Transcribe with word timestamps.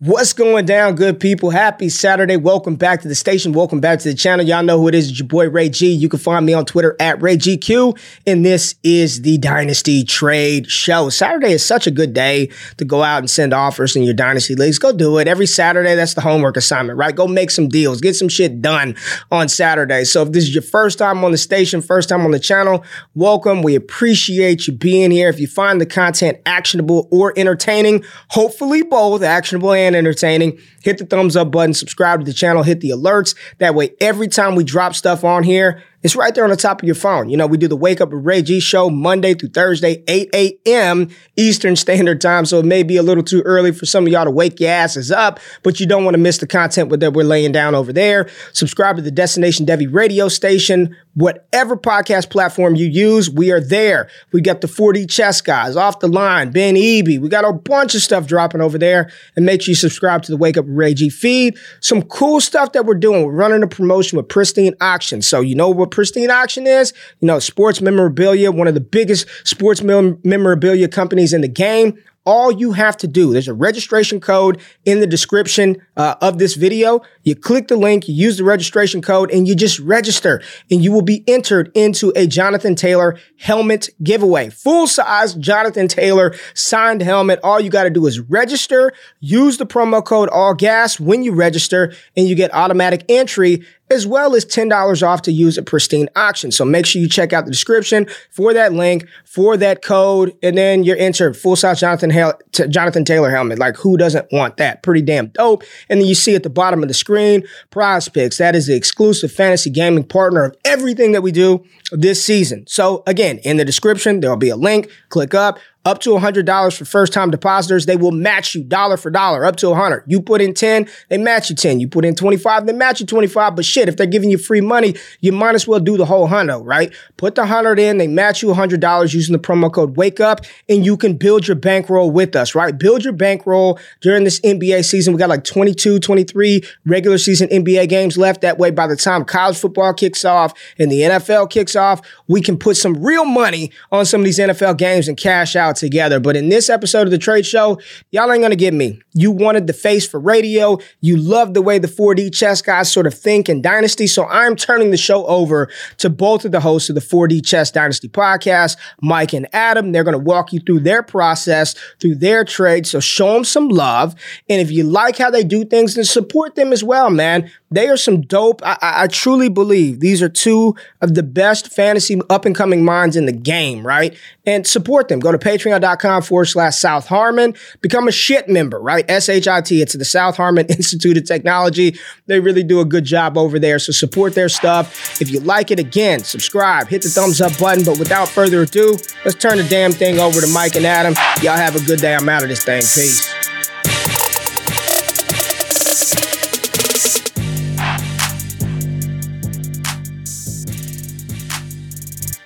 What's 0.00 0.32
going 0.32 0.64
down, 0.64 0.94
good 0.94 1.18
people? 1.18 1.50
Happy 1.50 1.88
Saturday. 1.88 2.36
Welcome 2.36 2.76
back 2.76 3.02
to 3.02 3.08
the 3.08 3.16
station. 3.16 3.52
Welcome 3.52 3.80
back 3.80 3.98
to 3.98 4.08
the 4.08 4.14
channel. 4.14 4.46
Y'all 4.46 4.62
know 4.62 4.78
who 4.78 4.86
it 4.86 4.94
is. 4.94 5.10
It's 5.10 5.18
your 5.18 5.26
boy 5.26 5.50
Ray 5.50 5.70
G. 5.70 5.90
You 5.90 6.08
can 6.08 6.20
find 6.20 6.46
me 6.46 6.54
on 6.54 6.66
Twitter 6.66 6.94
at 7.00 7.18
RayGQ. 7.18 7.98
And 8.24 8.46
this 8.46 8.76
is 8.84 9.22
the 9.22 9.38
Dynasty 9.38 10.04
Trade 10.04 10.70
Show. 10.70 11.08
Saturday 11.08 11.50
is 11.50 11.66
such 11.66 11.88
a 11.88 11.90
good 11.90 12.14
day 12.14 12.48
to 12.76 12.84
go 12.84 13.02
out 13.02 13.18
and 13.18 13.28
send 13.28 13.52
offers 13.52 13.96
in 13.96 14.04
your 14.04 14.14
Dynasty 14.14 14.54
leagues. 14.54 14.78
Go 14.78 14.92
do 14.92 15.18
it. 15.18 15.26
Every 15.26 15.46
Saturday, 15.46 15.96
that's 15.96 16.14
the 16.14 16.20
homework 16.20 16.56
assignment, 16.56 16.96
right? 16.96 17.16
Go 17.16 17.26
make 17.26 17.50
some 17.50 17.66
deals. 17.66 18.00
Get 18.00 18.14
some 18.14 18.28
shit 18.28 18.62
done 18.62 18.94
on 19.32 19.48
Saturday. 19.48 20.04
So 20.04 20.22
if 20.22 20.30
this 20.30 20.44
is 20.44 20.54
your 20.54 20.62
first 20.62 20.98
time 20.98 21.24
on 21.24 21.32
the 21.32 21.38
station, 21.38 21.82
first 21.82 22.08
time 22.08 22.24
on 22.24 22.30
the 22.30 22.38
channel, 22.38 22.84
welcome. 23.16 23.62
We 23.62 23.74
appreciate 23.74 24.68
you 24.68 24.74
being 24.74 25.10
here. 25.10 25.28
If 25.28 25.40
you 25.40 25.48
find 25.48 25.80
the 25.80 25.86
content 25.86 26.38
actionable 26.46 27.08
or 27.10 27.34
entertaining, 27.36 28.04
hopefully 28.28 28.82
both 28.84 29.24
actionable 29.24 29.72
and 29.72 29.87
entertaining, 29.94 30.58
hit 30.82 30.98
the 30.98 31.06
thumbs 31.06 31.36
up 31.36 31.50
button, 31.50 31.74
subscribe 31.74 32.20
to 32.20 32.26
the 32.26 32.32
channel, 32.32 32.62
hit 32.62 32.80
the 32.80 32.90
alerts. 32.90 33.34
That 33.58 33.74
way, 33.74 33.94
every 34.00 34.28
time 34.28 34.54
we 34.54 34.64
drop 34.64 34.94
stuff 34.94 35.24
on 35.24 35.42
here, 35.42 35.82
it's 36.04 36.14
right 36.14 36.32
there 36.32 36.44
on 36.44 36.50
the 36.50 36.56
top 36.56 36.80
of 36.80 36.86
your 36.86 36.94
phone. 36.94 37.28
You 37.28 37.36
know, 37.36 37.48
we 37.48 37.58
do 37.58 37.66
the 37.66 37.76
Wake 37.76 38.00
Up 38.00 38.10
with 38.10 38.24
Ray 38.24 38.40
G 38.40 38.60
show 38.60 38.88
Monday 38.88 39.34
through 39.34 39.48
Thursday, 39.48 40.04
8 40.06 40.30
a.m. 40.32 41.10
Eastern 41.34 41.74
Standard 41.74 42.20
Time. 42.20 42.46
So 42.46 42.60
it 42.60 42.64
may 42.64 42.84
be 42.84 42.96
a 42.96 43.02
little 43.02 43.24
too 43.24 43.42
early 43.42 43.72
for 43.72 43.84
some 43.84 44.06
of 44.06 44.12
y'all 44.12 44.24
to 44.24 44.30
wake 44.30 44.60
your 44.60 44.70
asses 44.70 45.10
up, 45.10 45.40
but 45.64 45.80
you 45.80 45.86
don't 45.86 46.04
want 46.04 46.14
to 46.14 46.18
miss 46.18 46.38
the 46.38 46.46
content 46.46 46.88
that 47.00 47.14
we're 47.14 47.24
laying 47.24 47.50
down 47.50 47.74
over 47.74 47.92
there. 47.92 48.28
Subscribe 48.52 48.94
to 48.96 49.02
the 49.02 49.10
Destination 49.10 49.66
Devy 49.66 49.92
radio 49.92 50.28
station. 50.28 50.96
Whatever 51.14 51.76
podcast 51.76 52.30
platform 52.30 52.76
you 52.76 52.86
use, 52.86 53.28
we 53.28 53.50
are 53.50 53.60
there. 53.60 54.08
We 54.32 54.40
got 54.40 54.60
the 54.60 54.68
4D 54.68 55.10
chess 55.10 55.40
guys 55.40 55.74
off 55.74 55.98
the 55.98 56.06
line, 56.06 56.52
Ben 56.52 56.76
Eby. 56.76 57.20
We 57.20 57.28
got 57.28 57.44
a 57.44 57.52
bunch 57.52 57.96
of 57.96 58.02
stuff 58.02 58.28
dropping 58.28 58.60
over 58.60 58.78
there. 58.78 59.10
And 59.34 59.44
make 59.44 59.62
sure 59.62 59.72
you 59.72 59.76
subscribe 59.76 60.22
to 60.22 60.30
the 60.30 60.36
Wake 60.36 60.56
Up 60.56 60.64
G 60.94 61.08
feed. 61.08 61.58
Some 61.80 62.02
cool 62.02 62.40
stuff 62.40 62.72
that 62.72 62.86
we're 62.86 62.94
doing. 62.94 63.24
We're 63.24 63.32
running 63.32 63.62
a 63.62 63.68
promotion 63.68 64.16
with 64.16 64.28
Pristine 64.28 64.74
Auction. 64.80 65.22
So 65.22 65.40
you 65.40 65.54
know 65.54 65.68
what 65.68 65.90
Pristine 65.90 66.30
Auction 66.30 66.66
is? 66.66 66.92
You 67.20 67.26
know, 67.26 67.38
sports 67.38 67.80
memorabilia, 67.80 68.50
one 68.52 68.68
of 68.68 68.74
the 68.74 68.80
biggest 68.80 69.26
sports 69.46 69.82
mem- 69.82 70.18
memorabilia 70.24 70.88
companies 70.88 71.32
in 71.32 71.40
the 71.40 71.48
game 71.48 71.98
all 72.28 72.52
you 72.52 72.72
have 72.72 72.94
to 72.98 73.08
do, 73.08 73.32
there's 73.32 73.48
a 73.48 73.54
registration 73.54 74.20
code 74.20 74.60
in 74.84 75.00
the 75.00 75.06
description 75.06 75.80
uh, 75.96 76.16
of 76.20 76.36
this 76.36 76.56
video. 76.56 77.00
You 77.22 77.34
click 77.34 77.68
the 77.68 77.76
link, 77.78 78.06
you 78.06 78.14
use 78.14 78.36
the 78.36 78.44
registration 78.44 79.00
code, 79.00 79.30
and 79.30 79.48
you 79.48 79.54
just 79.54 79.78
register, 79.78 80.42
and 80.70 80.84
you 80.84 80.92
will 80.92 81.00
be 81.00 81.24
entered 81.26 81.72
into 81.74 82.12
a 82.14 82.26
Jonathan 82.26 82.74
Taylor 82.74 83.18
helmet 83.38 83.88
giveaway. 84.02 84.50
Full 84.50 84.86
size 84.86 85.32
Jonathan 85.36 85.88
Taylor 85.88 86.34
signed 86.52 87.00
helmet. 87.00 87.40
All 87.42 87.60
you 87.60 87.70
got 87.70 87.84
to 87.84 87.90
do 87.90 88.06
is 88.06 88.20
register, 88.20 88.92
use 89.20 89.56
the 89.56 89.64
promo 89.64 90.04
code 90.04 90.28
All 90.28 90.52
Gas 90.52 91.00
when 91.00 91.22
you 91.22 91.32
register, 91.32 91.94
and 92.14 92.28
you 92.28 92.34
get 92.34 92.52
automatic 92.52 93.06
entry 93.08 93.64
as 93.90 94.06
well 94.06 94.34
as 94.34 94.44
$10 94.44 95.06
off 95.06 95.22
to 95.22 95.32
use 95.32 95.58
a 95.58 95.62
pristine 95.62 96.08
auction. 96.16 96.50
So 96.50 96.64
make 96.64 96.86
sure 96.86 97.00
you 97.00 97.08
check 97.08 97.32
out 97.32 97.44
the 97.44 97.50
description 97.50 98.06
for 98.30 98.52
that 98.54 98.72
link, 98.72 99.06
for 99.24 99.56
that 99.56 99.82
code, 99.82 100.36
and 100.42 100.56
then 100.56 100.84
you're 100.84 100.96
entered 100.96 101.36
full 101.36 101.56
size 101.56 101.80
Jonathan, 101.80 102.10
Hale, 102.10 102.34
Jonathan 102.52 103.04
Taylor 103.04 103.30
helmet. 103.30 103.58
Like 103.58 103.76
who 103.76 103.96
doesn't 103.96 104.30
want 104.32 104.56
that? 104.58 104.82
Pretty 104.82 105.02
damn 105.02 105.28
dope. 105.28 105.62
And 105.88 106.00
then 106.00 106.08
you 106.08 106.14
see 106.14 106.34
at 106.34 106.42
the 106.42 106.50
bottom 106.50 106.82
of 106.82 106.88
the 106.88 106.94
screen, 106.94 107.44
prize 107.70 108.08
picks. 108.08 108.38
That 108.38 108.54
is 108.54 108.66
the 108.66 108.74
exclusive 108.74 109.32
fantasy 109.32 109.70
gaming 109.70 110.04
partner 110.04 110.44
of 110.44 110.56
everything 110.64 111.12
that 111.12 111.22
we 111.22 111.32
do 111.32 111.64
this 111.92 112.22
season. 112.22 112.66
So 112.66 113.02
again, 113.06 113.38
in 113.38 113.56
the 113.56 113.64
description, 113.64 114.20
there'll 114.20 114.36
be 114.36 114.50
a 114.50 114.56
link. 114.56 114.90
Click 115.08 115.34
up 115.34 115.58
up 115.84 116.00
to 116.00 116.10
$100 116.10 116.76
for 116.76 116.84
first 116.84 117.12
time 117.12 117.30
depositors. 117.30 117.86
They 117.86 117.96
will 117.96 118.10
match 118.10 118.54
you 118.54 118.62
dollar 118.62 118.96
for 118.96 119.10
dollar 119.10 119.44
up 119.44 119.56
to 119.56 119.70
100. 119.70 120.04
You 120.06 120.20
put 120.20 120.40
in 120.40 120.52
10, 120.52 120.88
they 121.08 121.18
match 121.18 121.50
you 121.50 121.56
10. 121.56 121.80
You 121.80 121.88
put 121.88 122.04
in 122.04 122.14
25, 122.14 122.66
they 122.66 122.72
match 122.72 123.00
you 123.00 123.06
25. 123.06 123.56
But 123.56 123.64
shit, 123.64 123.88
if 123.88 123.96
they're 123.96 124.06
giving 124.06 124.30
you 124.30 124.38
free 124.38 124.60
money, 124.60 124.94
you 125.20 125.32
might 125.32 125.54
as 125.54 125.66
well 125.66 125.80
do 125.80 125.96
the 125.96 126.04
whole 126.04 126.28
hundo, 126.28 126.60
right? 126.64 126.92
Put 127.16 127.36
the 127.36 127.42
100 127.42 127.78
in, 127.78 127.98
they 127.98 128.06
match 128.06 128.42
you 128.42 128.48
$100 128.48 129.14
using 129.14 129.32
the 129.32 129.38
promo 129.38 129.72
code 129.72 129.96
wake 129.96 130.20
up 130.20 130.42
and 130.68 130.84
you 130.84 130.96
can 130.96 131.16
build 131.16 131.46
your 131.46 131.56
bankroll 131.56 132.10
with 132.10 132.36
us, 132.36 132.54
right? 132.54 132.76
Build 132.76 133.04
your 133.04 133.12
bankroll 133.14 133.78
during 134.00 134.24
this 134.24 134.40
NBA 134.40 134.84
season. 134.84 135.14
We 135.14 135.18
got 135.18 135.28
like 135.28 135.44
22, 135.44 136.00
23 136.00 136.62
regular 136.84 137.18
season 137.18 137.48
NBA 137.48 137.88
games 137.88 138.18
left. 138.18 138.42
That 138.42 138.58
way, 138.58 138.70
by 138.70 138.86
the 138.86 138.96
time 138.96 139.24
college 139.24 139.58
football 139.58 139.94
kicks 139.94 140.24
off 140.24 140.52
and 140.78 140.90
the 140.90 141.00
NFL 141.00 141.50
kicks 141.50 141.76
off, 141.76 142.00
we 142.26 142.40
can 142.40 142.58
put 142.58 142.76
some 142.76 143.02
real 143.02 143.24
money 143.24 143.70
on 143.90 144.04
some 144.04 144.20
of 144.20 144.24
these 144.24 144.38
NFL 144.38 144.76
games 144.76 145.08
and 145.08 145.16
cash 145.16 145.56
out 145.56 145.67
together. 145.76 146.20
But 146.20 146.36
in 146.36 146.48
this 146.48 146.68
episode 146.68 147.02
of 147.02 147.10
the 147.10 147.18
trade 147.18 147.46
show, 147.46 147.80
y'all 148.10 148.30
ain't 148.32 148.42
gonna 148.42 148.56
get 148.56 148.74
me. 148.74 149.00
You 149.14 149.30
wanted 149.30 149.66
the 149.66 149.72
face 149.72 150.06
for 150.06 150.20
radio. 150.20 150.78
You 151.00 151.16
love 151.16 151.54
the 151.54 151.62
way 151.62 151.78
the 151.78 151.88
4D 151.88 152.34
chess 152.34 152.62
guys 152.62 152.90
sort 152.92 153.06
of 153.06 153.14
think 153.14 153.48
in 153.48 153.62
Dynasty. 153.62 154.06
So 154.06 154.26
I'm 154.26 154.56
turning 154.56 154.90
the 154.90 154.96
show 154.96 155.26
over 155.26 155.68
to 155.98 156.10
both 156.10 156.44
of 156.44 156.52
the 156.52 156.60
hosts 156.60 156.88
of 156.88 156.94
the 156.94 157.00
4D 157.00 157.44
Chess 157.44 157.70
Dynasty 157.70 158.08
podcast, 158.08 158.76
Mike 159.00 159.32
and 159.32 159.48
Adam. 159.52 159.92
They're 159.92 160.04
gonna 160.04 160.18
walk 160.18 160.52
you 160.52 160.60
through 160.60 160.80
their 160.80 161.02
process, 161.02 161.74
through 162.00 162.16
their 162.16 162.44
trade. 162.44 162.86
So 162.86 163.00
show 163.00 163.34
them 163.34 163.44
some 163.44 163.68
love. 163.68 164.14
And 164.48 164.60
if 164.60 164.70
you 164.70 164.84
like 164.84 165.18
how 165.18 165.30
they 165.30 165.44
do 165.44 165.64
things, 165.64 165.94
then 165.94 166.04
support 166.04 166.54
them 166.54 166.72
as 166.72 166.82
well, 166.82 167.10
man. 167.10 167.50
They 167.70 167.88
are 167.88 167.96
some 167.96 168.22
dope. 168.22 168.62
I, 168.64 168.78
I, 168.80 169.06
truly 169.08 169.50
believe 169.50 170.00
these 170.00 170.22
are 170.22 170.28
two 170.28 170.74
of 171.02 171.14
the 171.14 171.22
best 171.22 171.70
fantasy 171.70 172.18
up 172.30 172.46
and 172.46 172.54
coming 172.54 172.82
minds 172.82 173.14
in 173.14 173.26
the 173.26 173.32
game, 173.32 173.86
right? 173.86 174.16
And 174.46 174.66
support 174.66 175.08
them. 175.08 175.20
Go 175.20 175.32
to 175.32 175.38
patreon.com 175.38 176.22
forward 176.22 176.46
slash 176.46 176.76
South 176.76 177.06
Harmon. 177.06 177.54
Become 177.82 178.08
a 178.08 178.12
shit 178.12 178.48
member, 178.48 178.80
right? 178.80 179.04
S 179.10 179.28
H 179.28 179.46
I 179.46 179.60
T. 179.60 179.82
It's 179.82 179.92
the 179.94 180.04
South 180.04 180.36
Harmon 180.36 180.66
Institute 180.70 181.18
of 181.18 181.24
Technology. 181.24 181.98
They 182.26 182.40
really 182.40 182.62
do 182.62 182.80
a 182.80 182.86
good 182.86 183.04
job 183.04 183.36
over 183.36 183.58
there. 183.58 183.78
So 183.78 183.92
support 183.92 184.34
their 184.34 184.48
stuff. 184.48 185.20
If 185.20 185.30
you 185.30 185.40
like 185.40 185.70
it, 185.70 185.78
again, 185.78 186.24
subscribe, 186.24 186.88
hit 186.88 187.02
the 187.02 187.10
thumbs 187.10 187.40
up 187.42 187.58
button. 187.58 187.84
But 187.84 187.98
without 187.98 188.28
further 188.28 188.62
ado, 188.62 188.96
let's 189.24 189.36
turn 189.36 189.58
the 189.58 189.66
damn 189.68 189.92
thing 189.92 190.18
over 190.18 190.40
to 190.40 190.46
Mike 190.46 190.76
and 190.76 190.86
Adam. 190.86 191.14
Y'all 191.42 191.56
have 191.56 191.76
a 191.76 191.84
good 191.84 192.00
day. 192.00 192.14
I'm 192.14 192.28
out 192.28 192.42
of 192.42 192.48
this 192.48 192.64
thing. 192.64 192.80
Peace. 192.80 193.37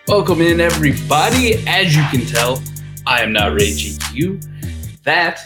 Welcome 0.09 0.41
in, 0.41 0.61
everybody. 0.61 1.65
As 1.69 1.95
you 1.95 2.03
can 2.11 2.27
tell, 2.27 2.61
I 3.07 3.23
am 3.23 3.33
not 3.33 3.53
Ray 3.53 3.71
GQ. 3.71 5.03
That 5.05 5.41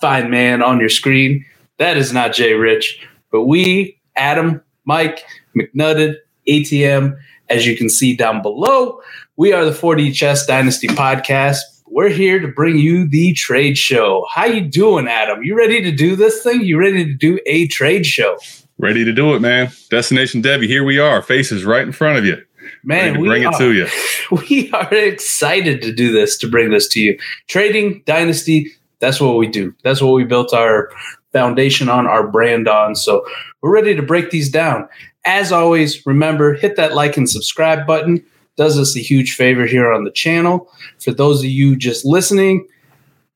fine 0.00 0.30
man 0.30 0.62
on 0.62 0.80
your 0.80 0.88
screen, 0.88 1.44
that 1.76 1.98
is 1.98 2.10
not 2.10 2.32
Jay 2.32 2.54
Rich. 2.54 3.06
But 3.30 3.44
we, 3.44 4.00
Adam, 4.16 4.62
Mike, 4.86 5.24
McNutted, 5.54 6.16
ATM, 6.48 7.18
as 7.50 7.66
you 7.66 7.76
can 7.76 7.90
see 7.90 8.16
down 8.16 8.40
below, 8.40 8.98
we 9.36 9.52
are 9.52 9.66
the 9.66 9.72
4D 9.72 10.14
Chess 10.14 10.46
Dynasty 10.46 10.88
podcast. 10.88 11.58
We're 11.86 12.08
here 12.08 12.38
to 12.40 12.48
bring 12.48 12.78
you 12.78 13.06
the 13.06 13.34
trade 13.34 13.76
show. 13.76 14.26
How 14.30 14.46
you 14.46 14.62
doing, 14.62 15.06
Adam? 15.06 15.42
You 15.42 15.54
ready 15.54 15.82
to 15.82 15.92
do 15.92 16.16
this 16.16 16.42
thing? 16.42 16.62
You 16.62 16.78
ready 16.78 17.04
to 17.04 17.12
do 17.12 17.38
a 17.44 17.66
trade 17.66 18.06
show? 18.06 18.38
Ready 18.78 19.04
to 19.04 19.12
do 19.12 19.34
it, 19.34 19.40
man. 19.40 19.70
Destination 19.90 20.42
Devy, 20.42 20.66
here 20.66 20.84
we 20.84 20.98
are. 20.98 21.20
Faces 21.20 21.66
right 21.66 21.82
in 21.82 21.92
front 21.92 22.18
of 22.18 22.24
you. 22.24 22.42
Man, 22.84 23.20
we 23.20 23.28
bring 23.28 23.46
are, 23.46 23.52
it 23.52 23.58
to 23.58 23.72
you. 23.72 23.86
We 24.50 24.70
are 24.72 24.92
excited 24.92 25.80
to 25.82 25.92
do 25.92 26.12
this, 26.12 26.36
to 26.38 26.48
bring 26.48 26.70
this 26.70 26.88
to 26.88 27.00
you. 27.00 27.18
Trading 27.46 28.02
Dynasty, 28.04 28.70
that's 29.00 29.20
what 29.20 29.36
we 29.36 29.46
do. 29.46 29.74
That's 29.84 30.02
what 30.02 30.12
we 30.12 30.24
built 30.24 30.52
our 30.52 30.90
foundation 31.32 31.88
on, 31.88 32.06
our 32.06 32.26
brand 32.26 32.68
on. 32.68 32.94
So 32.94 33.24
we're 33.62 33.72
ready 33.72 33.94
to 33.94 34.02
break 34.02 34.30
these 34.30 34.50
down. 34.50 34.88
As 35.24 35.52
always, 35.52 36.04
remember, 36.06 36.54
hit 36.54 36.76
that 36.76 36.94
like 36.94 37.16
and 37.16 37.28
subscribe 37.28 37.86
button. 37.86 38.24
Does 38.56 38.78
us 38.78 38.96
a 38.96 39.00
huge 39.00 39.34
favor 39.34 39.66
here 39.66 39.92
on 39.92 40.04
the 40.04 40.10
channel. 40.10 40.70
For 41.00 41.12
those 41.12 41.40
of 41.40 41.50
you 41.50 41.76
just 41.76 42.04
listening, 42.04 42.66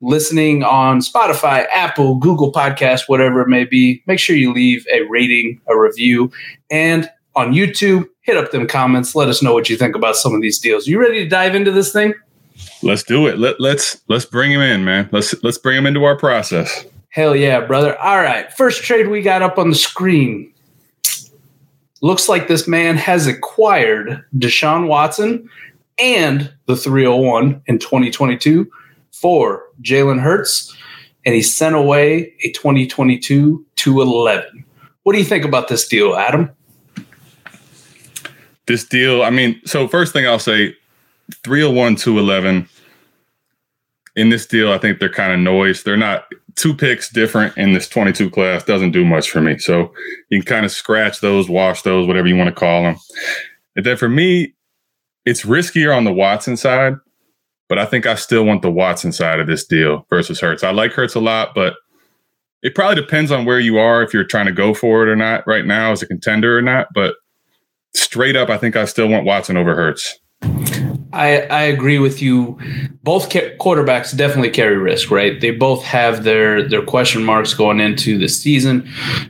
listening 0.01 0.65
on 0.65 0.99
Spotify, 0.99 1.67
Apple, 1.73 2.17
Google 2.17 2.53
Podcast, 2.53 3.03
whatever 3.07 3.41
it 3.41 3.49
may 3.49 3.65
be, 3.65 4.03
make 4.07 4.19
sure 4.19 4.35
you 4.35 4.53
leave 4.53 4.85
a 4.93 5.03
rating, 5.03 5.61
a 5.69 5.79
review, 5.79 6.31
and 6.71 7.09
on 7.37 7.53
YouTube, 7.53 8.09
hit 8.23 8.37
up 8.37 8.51
them 8.51 8.67
comments. 8.67 9.15
Let 9.15 9.29
us 9.29 9.43
know 9.43 9.53
what 9.53 9.69
you 9.69 9.77
think 9.77 9.95
about 9.95 10.17
some 10.17 10.35
of 10.35 10.41
these 10.41 10.59
deals. 10.59 10.87
You 10.87 11.01
ready 11.01 11.23
to 11.23 11.29
dive 11.29 11.55
into 11.55 11.71
this 11.71 11.93
thing? 11.93 12.15
Let's 12.83 13.03
do 13.03 13.27
it. 13.27 13.39
Let, 13.39 13.61
let's 13.61 14.01
let's 14.09 14.25
bring 14.25 14.51
him 14.51 14.61
in, 14.61 14.85
man. 14.85 15.09
Let's 15.13 15.35
let's 15.43 15.59
bring 15.59 15.77
him 15.77 15.87
into 15.87 16.05
our 16.05 16.17
process. 16.17 16.87
Hell 17.11 17.37
yeah, 17.37 17.61
brother. 17.61 17.99
All 17.99 18.23
right. 18.23 18.53
First 18.55 18.85
trade 18.85 19.09
we 19.09 19.21
got 19.21 19.43
up 19.43 19.59
on 19.59 19.71
the 19.71 19.77
screen. 19.77 20.53
Looks 22.01 22.29
like 22.29 22.49
this 22.49 22.67
man 22.67 22.97
has 22.97 23.27
acquired 23.27 24.25
Deshaun 24.37 24.89
Watson 24.89 25.49
and 25.99 26.53
the 26.67 26.77
301 26.77 27.63
in 27.67 27.79
2022 27.79 28.71
for 29.13 29.65
Jalen 29.83 30.21
Hurts, 30.21 30.75
and 31.25 31.35
he 31.35 31.43
sent 31.43 31.77
away 31.77 32.35
a 32.43 32.51
2022 32.53 33.65
to 33.77 34.01
11. 34.01 34.65
What 35.05 35.13
do 35.13 35.19
you 35.19 35.25
think 35.25 35.45
about 35.45 35.69
this 35.69 35.87
deal, 35.87 36.17
Adam? 36.17 36.51
This 38.67 38.85
deal, 38.85 39.23
I 39.23 39.31
mean, 39.31 39.61
so 39.65 39.89
first 39.89 40.13
thing 40.13 40.27
I'll 40.27 40.39
say 40.39 40.77
301, 41.45 41.97
211. 41.97 42.69
in 44.15 44.29
this 44.29 44.47
deal, 44.47 44.73
I 44.73 44.79
think 44.79 44.99
they're 44.99 45.09
kind 45.09 45.33
of 45.33 45.41
noise. 45.41 45.83
They're 45.83 45.97
not 45.97 46.27
two 46.55 46.75
picks 46.75 47.09
different 47.09 47.57
in 47.57 47.73
this 47.73 47.89
22 47.89 48.31
class 48.31 48.65
doesn't 48.65 48.93
do 48.93 49.05
much 49.05 49.31
for 49.31 49.41
me. 49.41 49.59
So 49.59 49.93
you 50.29 50.41
can 50.41 50.47
kind 50.47 50.67
of 50.67 50.73
scratch 50.73 51.21
those, 51.21 51.49
wash 51.49 51.83
those, 51.83 52.07
whatever 52.07 52.29
you 52.29 52.37
want 52.37 52.49
to 52.49 52.55
call 52.55 52.83
them. 52.83 52.97
And 53.75 53.87
then 53.87 53.97
for 53.97 54.09
me, 54.09 54.55
it's 55.25 55.45
riskier 55.45 55.97
on 55.97 56.05
the 56.05 56.13
Watson 56.13 56.57
side, 56.57 56.95
but 57.69 57.79
I 57.79 57.87
think 57.87 58.07
I 58.07 58.17
still 58.17 58.45
want 58.45 58.63
the 58.63 58.71
Watson 58.71 59.13
side 59.13 59.41
of 59.41 59.47
this 59.47 59.65
deal 59.65 60.07
versus 60.11 60.41
Hurts. 60.41 60.65
I 60.65 60.73
like 60.73 60.93
Hurts 60.93 61.15
a 61.15 61.21
lot, 61.21 61.55
but 61.55 61.77
it 62.63 62.75
probably 62.75 63.01
depends 63.01 63.31
on 63.31 63.45
where 63.45 63.61
you 63.61 63.79
are 63.79 64.03
if 64.03 64.13
you're 64.13 64.25
trying 64.25 64.47
to 64.47 64.53
go 64.53 64.75
for 64.75 65.03
it 65.03 65.09
or 65.09 65.17
not 65.17 65.47
right 65.47 65.65
now 65.65 65.93
as 65.93 66.03
a 66.03 66.07
contender 66.07 66.59
or 66.59 66.63
not. 66.63 66.89
But 66.95 67.15
straight 67.95 68.37
up, 68.37 68.51
I 68.51 68.59
think 68.59 68.77
I 68.77 68.85
still 68.85 69.09
want 69.09 69.25
Watson 69.25 69.57
over 69.57 69.75
Hurts. 69.75 70.19
I, 71.13 71.43
I 71.43 71.63
agree 71.63 71.99
with 71.99 72.23
you. 72.23 72.59
Both 73.03 73.31
ca- 73.31 73.55
quarterbacks 73.59 74.17
definitely 74.17 74.51
carry 74.51 74.77
risk, 74.77 75.11
right? 75.11 75.41
They 75.41 75.51
both 75.51 75.85
have 75.85 76.25
their 76.25 76.67
their 76.67 76.83
question 76.83 77.23
marks 77.23 77.53
going 77.55 77.81
into 77.81 78.19
the 78.19 78.29
season. 78.29 78.83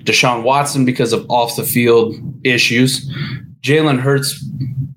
Deshaun 0.05 0.45
Watson 0.45 0.85
because 0.85 1.13
of 1.13 1.29
off 1.29 1.57
the 1.57 1.65
field 1.65 2.15
issues. 2.45 3.11
Jalen 3.63 4.01
Hurts, 4.01 4.45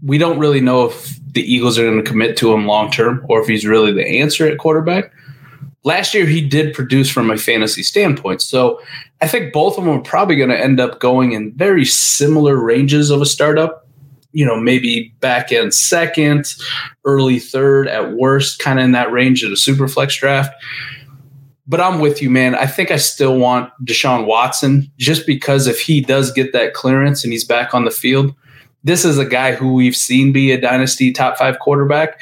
we 0.04 0.18
don't 0.18 0.40
really 0.40 0.62
know 0.62 0.86
if 0.86 1.20
the 1.34 1.42
Eagles 1.42 1.78
are 1.78 1.84
going 1.84 2.04
to 2.04 2.10
commit 2.10 2.38
to 2.38 2.54
him 2.54 2.66
long 2.68 2.92
term 2.92 3.26
or 3.30 3.42
if 3.42 3.48
he's 3.48 3.66
really 3.66 3.92
the 3.92 4.06
answer 4.06 4.48
at 4.48 4.58
quarterback. 4.58 5.12
Last 5.84 6.14
year, 6.14 6.26
he 6.26 6.42
did 6.48 6.74
produce 6.74 7.12
from 7.12 7.30
a 7.30 7.38
fantasy 7.38 7.84
standpoint. 7.84 8.42
So 8.42 8.82
I 9.22 9.28
think 9.28 9.54
both 9.54 9.78
of 9.78 9.86
them 9.86 9.98
are 9.98 10.02
probably 10.02 10.36
going 10.36 10.50
to 10.50 10.60
end 10.60 10.80
up 10.80 11.00
going 11.00 11.32
in 11.32 11.54
very 11.54 11.86
similar 11.86 12.58
ranges 12.58 13.10
of 13.10 13.22
a 13.22 13.26
startup 13.26 13.86
you 14.36 14.46
know, 14.46 14.60
maybe 14.60 15.16
back 15.22 15.54
end 15.54 15.74
second, 15.74 16.56
early 17.06 17.40
third 17.40 17.88
at 17.88 18.12
worst, 18.12 18.60
kind 18.60 18.80
of 18.80 18.84
in 18.84 18.92
that 18.92 19.10
range 19.10 19.44
of 19.44 19.52
a 19.54 19.56
super 19.56 19.88
flex 19.88 20.18
draft. 20.18 20.54
But 21.66 21.80
I'm 21.80 22.02
with 22.02 22.22
you, 22.22 22.30
man. 22.30 22.54
I 22.54 22.68
think 22.68 22.92
I 22.92 22.98
still 22.98 23.38
want 23.38 23.72
Deshaun 23.86 24.26
Watson 24.26 24.92
just 24.98 25.26
because 25.26 25.68
if 25.68 25.80
he 25.80 26.02
does 26.02 26.34
get 26.34 26.52
that 26.52 26.74
clearance 26.74 27.24
and 27.24 27.32
he's 27.32 27.46
back 27.46 27.74
on 27.74 27.86
the 27.86 27.92
field, 27.92 28.36
this 28.84 29.06
is 29.06 29.18
a 29.18 29.26
guy 29.26 29.56
who 29.56 29.74
we've 29.74 29.96
seen 29.96 30.34
be 30.34 30.52
a 30.52 30.60
dynasty 30.60 31.14
top 31.14 31.38
five 31.38 31.60
quarterback. 31.60 32.20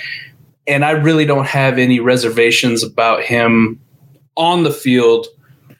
And 0.67 0.85
I 0.85 0.91
really 0.91 1.25
don't 1.25 1.47
have 1.47 1.79
any 1.79 1.99
reservations 1.99 2.83
about 2.83 3.23
him 3.23 3.81
on 4.37 4.61
the 4.61 4.71
field, 4.71 5.25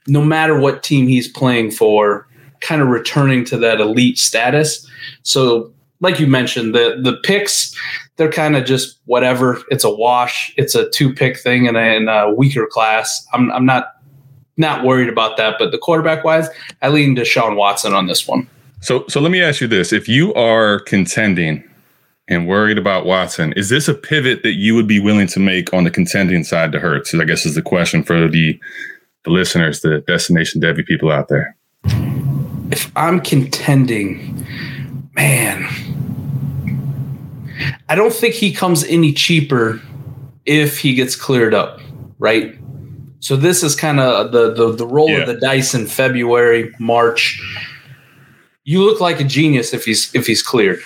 no 0.07 0.23
matter 0.23 0.59
what 0.59 0.83
team 0.83 1.07
he's 1.07 1.27
playing 1.27 1.71
for, 1.71 2.27
kind 2.61 2.81
of 2.81 2.87
returning 2.87 3.45
to 3.45 3.57
that 3.57 3.79
elite 3.79 4.17
status. 4.17 4.87
So 5.23 5.71
like 5.99 6.19
you 6.19 6.27
mentioned, 6.27 6.75
the 6.75 6.99
the 7.01 7.17
picks 7.23 7.75
they're 8.17 8.31
kind 8.31 8.55
of 8.55 8.65
just 8.65 8.99
whatever. 9.05 9.61
It's 9.69 9.83
a 9.83 9.89
wash. 9.89 10.53
It's 10.57 10.75
a 10.75 10.89
two 10.89 11.13
pick 11.13 11.39
thing 11.39 11.65
in 11.65 11.75
a, 11.75 11.95
in 11.95 12.07
a 12.07 12.31
weaker 12.33 12.67
class. 12.67 13.25
I'm 13.33 13.51
I'm 13.51 13.65
not 13.65 13.95
not 14.57 14.85
worried 14.85 15.09
about 15.09 15.37
that. 15.37 15.55
But 15.57 15.71
the 15.71 15.77
quarterback 15.77 16.23
wise, 16.23 16.47
I 16.81 16.89
lean 16.89 17.15
Deshaun 17.15 17.55
Watson 17.55 17.93
on 17.93 18.07
this 18.07 18.27
one. 18.27 18.47
So 18.81 19.05
so 19.07 19.19
let 19.19 19.31
me 19.31 19.41
ask 19.41 19.61
you 19.61 19.67
this: 19.67 19.91
If 19.91 20.07
you 20.07 20.33
are 20.35 20.79
contending 20.81 21.63
and 22.27 22.47
worried 22.47 22.77
about 22.77 23.05
Watson, 23.05 23.53
is 23.53 23.69
this 23.69 23.87
a 23.87 23.93
pivot 23.93 24.43
that 24.43 24.53
you 24.53 24.75
would 24.75 24.87
be 24.87 24.99
willing 24.99 25.27
to 25.27 25.39
make 25.39 25.73
on 25.73 25.83
the 25.83 25.91
contending 25.91 26.43
side 26.43 26.71
to 26.73 26.79
Hurts? 26.79 27.13
I 27.15 27.23
guess 27.23 27.45
is 27.45 27.55
the 27.55 27.61
question 27.61 28.03
for 28.03 28.27
the 28.27 28.59
the 29.23 29.31
listeners, 29.31 29.81
the 29.81 29.99
destination 30.01 30.61
Devy 30.61 30.85
people 30.85 31.11
out 31.11 31.27
there. 31.29 31.55
If 32.71 32.91
I'm 32.95 33.21
contending, 33.21 34.45
man, 35.13 35.67
I 37.89 37.95
don't 37.95 38.13
think 38.13 38.35
he 38.35 38.51
comes 38.53 38.83
any 38.85 39.13
cheaper 39.13 39.81
if 40.45 40.79
he 40.79 40.93
gets 40.93 41.15
cleared 41.15 41.53
up, 41.53 41.79
right? 42.19 42.57
So 43.19 43.35
this 43.35 43.63
is 43.63 43.75
kind 43.75 43.99
of 43.99 44.31
the, 44.31 44.53
the 44.53 44.73
the 44.73 44.87
roll 44.87 45.09
yeah. 45.09 45.19
of 45.19 45.27
the 45.27 45.35
dice 45.35 45.73
in 45.73 45.87
February, 45.87 46.73
March. 46.79 47.39
You 48.65 48.83
look 48.83 48.99
like 48.99 49.21
a 49.21 49.23
genius 49.23 49.73
if 49.73 49.85
he's 49.85 50.13
if 50.13 50.27
he's 50.27 50.41
cleared. 50.41 50.81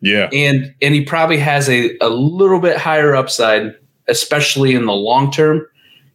Yeah. 0.00 0.30
And 0.32 0.74
and 0.80 0.94
he 0.94 1.04
probably 1.04 1.36
has 1.36 1.68
a, 1.68 1.96
a 2.00 2.08
little 2.08 2.60
bit 2.60 2.78
higher 2.78 3.14
upside, 3.14 3.74
especially 4.08 4.74
in 4.74 4.86
the 4.86 4.92
long 4.92 5.30
term. 5.30 5.66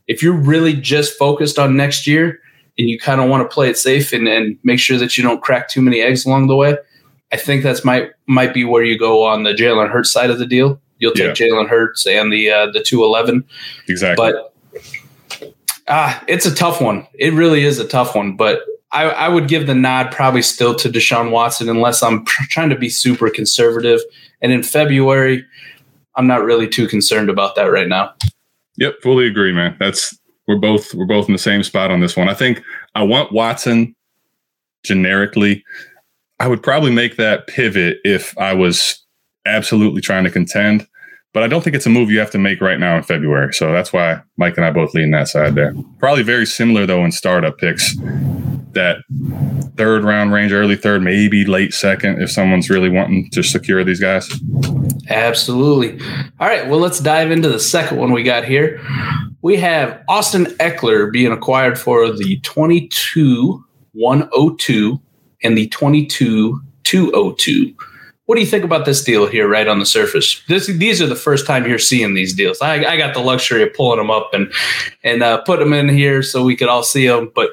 If 0.08 0.22
you're 0.22 0.34
really 0.34 0.74
just 0.74 1.18
focused 1.18 1.58
on 1.58 1.76
next 1.76 2.06
year 2.08 2.40
and 2.78 2.90
you 2.90 3.00
kind 3.00 3.22
of 3.22 3.30
want 3.30 3.50
to 3.50 3.54
play 3.54 3.70
it 3.70 3.78
safe 3.78 4.14
and, 4.14 4.28
and 4.28 4.58
make 4.64 4.80
sure 4.80 4.98
that 4.98 5.18
you 5.18 5.24
don't 5.24 5.42
crack 5.42 5.70
too 5.70 5.82
many 5.82 6.02
eggs 6.02 6.26
along 6.26 6.48
the 6.48 6.56
way, 6.56 6.78
I 7.32 7.38
think 7.38 7.64
that's 7.64 7.84
might 7.84 8.12
might 8.28 8.54
be 8.54 8.64
where 8.64 8.84
you 8.84 8.98
go 8.98 9.24
on 9.24 9.44
the 9.44 9.54
Jalen 9.54 9.90
Hurts 9.90 10.12
side 10.12 10.30
of 10.30 10.40
the 10.40 10.46
deal. 10.46 10.80
You'll 11.00 11.14
take 11.14 11.38
yeah. 11.40 11.48
Jalen 11.48 11.68
Hurts 11.68 12.06
and 12.08 12.32
the 12.32 12.50
uh, 12.50 12.72
the 12.72 12.82
two 12.82 13.04
eleven. 13.04 13.44
Exactly. 13.90 14.32
But 14.32 14.54
ah, 15.88 16.24
it's 16.28 16.46
a 16.46 16.54
tough 16.54 16.82
one. 16.82 17.08
It 17.16 17.34
really 17.34 17.64
is 17.64 17.80
a 17.80 17.88
tough 17.88 18.16
one. 18.16 18.36
But 18.36 18.62
I, 18.92 19.10
I 19.10 19.30
would 19.30 19.48
give 19.48 19.68
the 19.68 19.76
nod 19.76 20.12
probably 20.12 20.42
still 20.42 20.74
to 20.76 20.90
Deshaun 20.90 21.32
Watson 21.32 21.68
unless 21.68 22.02
I'm 22.02 22.26
trying 22.50 22.70
to 22.70 22.78
be 22.78 22.90
super 22.90 23.30
conservative. 23.30 24.00
And 24.42 24.52
in 24.52 24.64
February, 24.64 25.46
I'm 26.16 26.28
not 26.28 26.44
really 26.44 26.68
too 26.68 26.88
concerned 26.88 27.30
about 27.30 27.56
that 27.56 27.66
right 27.66 27.88
now. 27.88 28.14
Yep, 28.78 28.96
fully 29.02 29.28
agree, 29.28 29.52
man. 29.52 29.76
That's 29.80 30.18
we're 30.48 30.58
both 30.58 30.94
we're 30.94 31.06
both 31.06 31.28
in 31.28 31.34
the 31.34 31.40
same 31.40 31.64
spot 31.64 31.92
on 31.92 32.00
this 32.00 32.16
one. 32.16 32.30
I 32.30 32.34
think 32.34 32.62
I 32.94 33.04
want 33.04 33.32
Watson 33.32 33.96
generically 34.84 35.64
I 36.40 36.48
would 36.48 36.62
probably 36.62 36.92
make 36.92 37.16
that 37.18 37.48
pivot 37.48 38.00
if 38.04 38.38
I 38.38 38.54
was 38.54 39.04
absolutely 39.46 40.02
trying 40.02 40.26
to 40.26 40.30
contend. 40.30 40.88
But 41.34 41.44
I 41.44 41.48
don't 41.48 41.64
think 41.64 41.76
it's 41.76 41.86
a 41.86 41.90
move 41.90 42.10
you 42.10 42.20
have 42.20 42.32
to 42.32 42.38
make 42.38 42.62
right 42.62 42.80
now 42.80 42.96
in 42.96 43.04
February. 43.04 43.54
So 43.54 43.74
that's 43.74 43.92
why 43.92 44.22
Mike 44.38 44.56
and 44.56 44.66
I 44.66 44.72
both 44.72 44.94
lean 44.94 45.12
that 45.12 45.28
side 45.28 45.56
there. 45.56 45.74
Probably 46.00 46.24
very 46.24 46.46
similar 46.46 46.86
though 46.86 47.04
in 47.04 47.12
startup 47.12 47.58
picks. 47.58 47.96
That 48.76 48.98
third 49.78 50.04
round 50.04 50.32
range, 50.32 50.52
early 50.52 50.76
third, 50.76 51.02
maybe 51.02 51.46
late 51.46 51.74
second 51.74 52.22
if 52.22 52.30
someone's 52.32 52.70
really 52.70 52.90
wanting 52.90 53.30
to 53.32 53.42
secure 53.42 53.84
these 53.84 54.00
guys. 54.00 54.30
Absolutely. 55.10 56.00
All 56.40 56.48
right. 56.48 56.68
Well, 56.68 56.80
let's 56.80 57.00
dive 57.00 57.32
into 57.32 57.50
the 57.50 57.60
second 57.60 57.98
one 57.98 58.12
we 58.12 58.24
got 58.24 58.46
here. 58.46 58.80
We 59.42 59.58
have 59.58 60.04
Austin 60.08 60.46
Ekeler 60.60 61.12
being 61.12 61.32
acquired 61.32 61.80
for 61.80 62.12
the 62.12 62.40
22 62.42 63.64
102 63.94 65.00
and 65.44 65.58
the 65.58 65.68
22 65.70 66.62
202. 66.84 67.76
What 68.26 68.36
do 68.36 68.42
you 68.42 68.48
think 68.48 68.64
about 68.64 68.86
this 68.86 69.04
deal 69.04 69.28
here, 69.28 69.48
right 69.48 69.68
on 69.68 69.78
the 69.78 69.86
surface? 69.86 70.42
This, 70.48 70.66
these 70.66 71.00
are 71.00 71.06
the 71.06 71.16
first 71.16 71.46
time 71.46 71.68
you're 71.68 71.78
seeing 71.78 72.16
these 72.16 72.34
deals. 72.34 72.60
I, 72.60 72.84
I 72.84 72.98
got 72.98 73.14
the 73.14 73.20
luxury 73.20 73.62
of 73.62 73.72
pulling 73.74 74.00
them 74.00 74.10
up 74.10 74.34
and 74.34 74.52
and 75.04 75.22
uh, 75.22 75.42
put 75.42 75.60
them 75.60 75.74
in 75.74 75.90
here 75.90 76.24
so 76.24 76.44
we 76.44 76.56
could 76.56 76.68
all 76.68 76.82
see 76.82 77.08
them. 77.08 77.32
But 77.36 77.52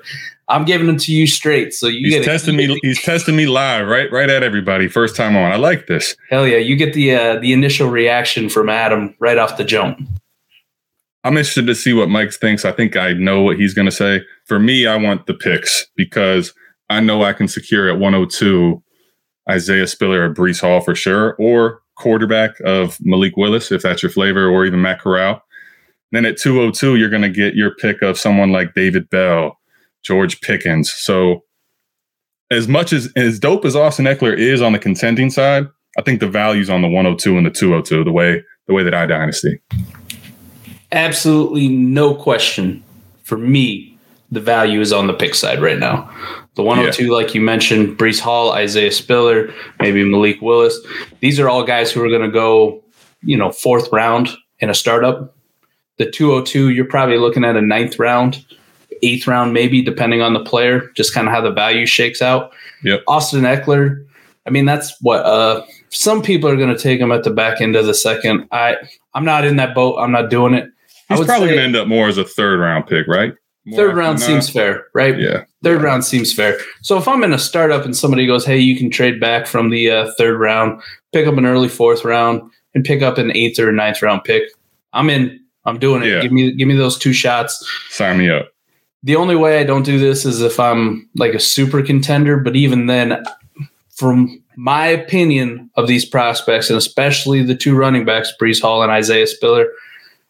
I'm 0.52 0.66
giving 0.66 0.86
them 0.86 0.98
to 0.98 1.12
you 1.12 1.26
straight. 1.26 1.72
So 1.72 1.86
you 1.86 2.10
he's 2.10 2.24
testing 2.24 2.56
me. 2.56 2.78
He's 2.82 3.02
testing 3.02 3.34
me 3.34 3.46
live, 3.46 3.86
right, 3.86 4.12
right 4.12 4.28
at 4.28 4.42
everybody. 4.42 4.86
First 4.86 5.16
time 5.16 5.34
on. 5.34 5.50
I 5.50 5.56
like 5.56 5.86
this. 5.86 6.14
Hell 6.28 6.46
yeah! 6.46 6.58
You 6.58 6.76
get 6.76 6.92
the 6.92 7.14
uh, 7.14 7.38
the 7.38 7.52
initial 7.52 7.88
reaction 7.88 8.50
from 8.50 8.68
Adam 8.68 9.14
right 9.18 9.38
off 9.38 9.56
the 9.56 9.64
jump. 9.64 9.98
I'm 11.24 11.36
interested 11.36 11.66
to 11.66 11.74
see 11.74 11.92
what 11.92 12.08
Mike 12.08 12.32
thinks. 12.32 12.64
I 12.64 12.72
think 12.72 12.96
I 12.96 13.14
know 13.14 13.42
what 13.42 13.56
he's 13.56 13.74
going 13.74 13.86
to 13.86 13.92
say. 13.92 14.22
For 14.44 14.58
me, 14.58 14.86
I 14.86 14.96
want 14.96 15.26
the 15.26 15.34
picks 15.34 15.86
because 15.96 16.52
I 16.90 17.00
know 17.00 17.22
I 17.22 17.32
can 17.32 17.48
secure 17.48 17.88
at 17.88 17.98
102 17.98 18.82
Isaiah 19.48 19.86
Spiller 19.86 20.28
or 20.28 20.34
Breece 20.34 20.60
Hall 20.60 20.80
for 20.80 20.94
sure, 20.94 21.34
or 21.38 21.80
quarterback 21.96 22.58
of 22.64 22.98
Malik 23.00 23.36
Willis, 23.36 23.72
if 23.72 23.82
that's 23.82 24.02
your 24.02 24.10
flavor, 24.10 24.48
or 24.48 24.66
even 24.66 24.82
Matt 24.82 25.00
Corral. 25.00 25.42
Then 26.10 26.26
at 26.26 26.36
202, 26.36 26.96
you're 26.96 27.08
going 27.08 27.22
to 27.22 27.30
get 27.30 27.54
your 27.54 27.74
pick 27.76 28.02
of 28.02 28.18
someone 28.18 28.52
like 28.52 28.74
David 28.74 29.08
Bell 29.08 29.58
George 30.02 30.40
Pickens. 30.40 30.92
So 30.92 31.42
as 32.50 32.68
much 32.68 32.92
as 32.92 33.10
as 33.16 33.38
dope 33.38 33.64
as 33.64 33.74
Austin 33.74 34.04
Ekeler 34.04 34.36
is 34.36 34.60
on 34.60 34.72
the 34.72 34.78
contending 34.78 35.30
side, 35.30 35.66
I 35.98 36.02
think 36.02 36.20
the 36.20 36.28
value's 36.28 36.70
on 36.70 36.82
the 36.82 36.88
102 36.88 37.36
and 37.36 37.46
the 37.46 37.50
202, 37.50 38.04
the 38.04 38.12
way 38.12 38.42
the 38.66 38.74
way 38.74 38.82
that 38.82 38.94
I 38.94 39.06
dynasty. 39.06 39.60
Absolutely 40.92 41.68
no 41.68 42.14
question 42.14 42.82
for 43.22 43.38
me. 43.38 43.88
The 44.30 44.40
value 44.40 44.80
is 44.80 44.92
on 44.92 45.06
the 45.06 45.12
pick 45.12 45.34
side 45.34 45.60
right 45.60 45.78
now. 45.78 46.10
The 46.54 46.62
102, 46.62 47.06
yeah. 47.06 47.12
like 47.12 47.34
you 47.34 47.40
mentioned, 47.40 47.98
Breece 47.98 48.20
Hall, 48.20 48.52
Isaiah 48.52 48.90
Spiller, 48.90 49.52
maybe 49.80 50.04
Malik 50.04 50.40
Willis. 50.40 50.78
These 51.20 51.40
are 51.40 51.48
all 51.48 51.64
guys 51.64 51.90
who 51.90 52.02
are 52.02 52.08
going 52.08 52.22
to 52.22 52.30
go, 52.30 52.82
you 53.22 53.36
know, 53.36 53.50
fourth 53.50 53.90
round 53.92 54.30
in 54.58 54.68
a 54.70 54.74
startup. 54.74 55.34
The 55.98 56.10
202, 56.10 56.70
you're 56.70 56.86
probably 56.86 57.18
looking 57.18 57.44
at 57.44 57.56
a 57.56 57.62
ninth 57.62 57.98
round, 57.98 58.44
eighth 59.02 59.26
round, 59.26 59.52
maybe, 59.52 59.82
depending 59.82 60.22
on 60.22 60.34
the 60.34 60.44
player, 60.44 60.90
just 60.94 61.14
kind 61.14 61.26
of 61.26 61.34
how 61.34 61.40
the 61.40 61.50
value 61.50 61.86
shakes 61.86 62.22
out. 62.22 62.52
Yep. 62.84 63.02
Austin 63.06 63.42
Ekeler, 63.42 64.04
I 64.46 64.50
mean, 64.50 64.64
that's 64.64 64.94
what 65.00 65.24
uh, 65.24 65.64
some 65.90 66.22
people 66.22 66.50
are 66.50 66.56
going 66.56 66.74
to 66.74 66.80
take 66.80 67.00
him 67.00 67.12
at 67.12 67.24
the 67.24 67.30
back 67.30 67.60
end 67.60 67.76
of 67.76 67.86
the 67.86 67.94
second. 67.94 68.48
I 68.50 68.76
I'm 69.14 69.24
not 69.24 69.44
in 69.44 69.56
that 69.56 69.74
boat. 69.74 69.98
I'm 69.98 70.12
not 70.12 70.30
doing 70.30 70.54
it. 70.54 70.68
He's 71.08 71.24
probably 71.24 71.48
going 71.48 71.58
to 71.58 71.64
end 71.64 71.76
up 71.76 71.88
more 71.88 72.08
as 72.08 72.16
a 72.16 72.24
third 72.24 72.58
round 72.58 72.86
pick, 72.86 73.06
right? 73.06 73.34
More 73.64 73.76
third 73.76 73.96
round 73.96 74.20
seems 74.20 74.48
fair, 74.48 74.86
right? 74.94 75.18
Yeah. 75.18 75.44
Third 75.62 75.80
yeah. 75.80 75.86
round 75.86 76.04
seems 76.04 76.32
fair. 76.32 76.58
So 76.80 76.96
if 76.98 77.06
I'm 77.06 77.22
in 77.22 77.32
a 77.32 77.38
startup 77.38 77.84
and 77.84 77.96
somebody 77.96 78.26
goes, 78.26 78.44
"Hey, 78.44 78.58
you 78.58 78.76
can 78.76 78.90
trade 78.90 79.20
back 79.20 79.46
from 79.46 79.70
the 79.70 79.90
uh, 79.90 80.10
third 80.18 80.38
round, 80.38 80.82
pick 81.12 81.26
up 81.26 81.36
an 81.36 81.46
early 81.46 81.68
fourth 81.68 82.04
round, 82.04 82.42
and 82.74 82.84
pick 82.84 83.02
up 83.02 83.18
an 83.18 83.30
eighth 83.36 83.60
or 83.60 83.70
ninth 83.70 84.02
round 84.02 84.24
pick," 84.24 84.44
I'm 84.92 85.08
in. 85.10 85.38
I'm 85.64 85.78
doing 85.78 86.02
it. 86.02 86.08
Yeah. 86.08 86.22
Give 86.22 86.32
me 86.32 86.52
give 86.52 86.66
me 86.66 86.74
those 86.74 86.98
two 86.98 87.12
shots. 87.12 87.64
Sign 87.90 88.18
me 88.18 88.30
up. 88.30 88.48
The 89.04 89.16
only 89.16 89.36
way 89.36 89.58
I 89.58 89.64
don't 89.64 89.82
do 89.84 89.98
this 89.98 90.24
is 90.24 90.40
if 90.40 90.60
I'm 90.60 91.08
like 91.16 91.34
a 91.34 91.40
super 91.40 91.82
contender, 91.82 92.38
but 92.38 92.54
even 92.54 92.86
then, 92.86 93.24
from 93.90 94.42
my 94.56 94.86
opinion 94.86 95.70
of 95.76 95.88
these 95.88 96.04
prospects, 96.04 96.70
and 96.70 96.76
especially 96.76 97.42
the 97.42 97.54
two 97.54 97.76
running 97.76 98.04
backs, 98.04 98.32
Breece 98.40 98.62
Hall 98.62 98.82
and 98.82 98.92
Isaiah 98.92 99.26
Spiller, 99.26 99.66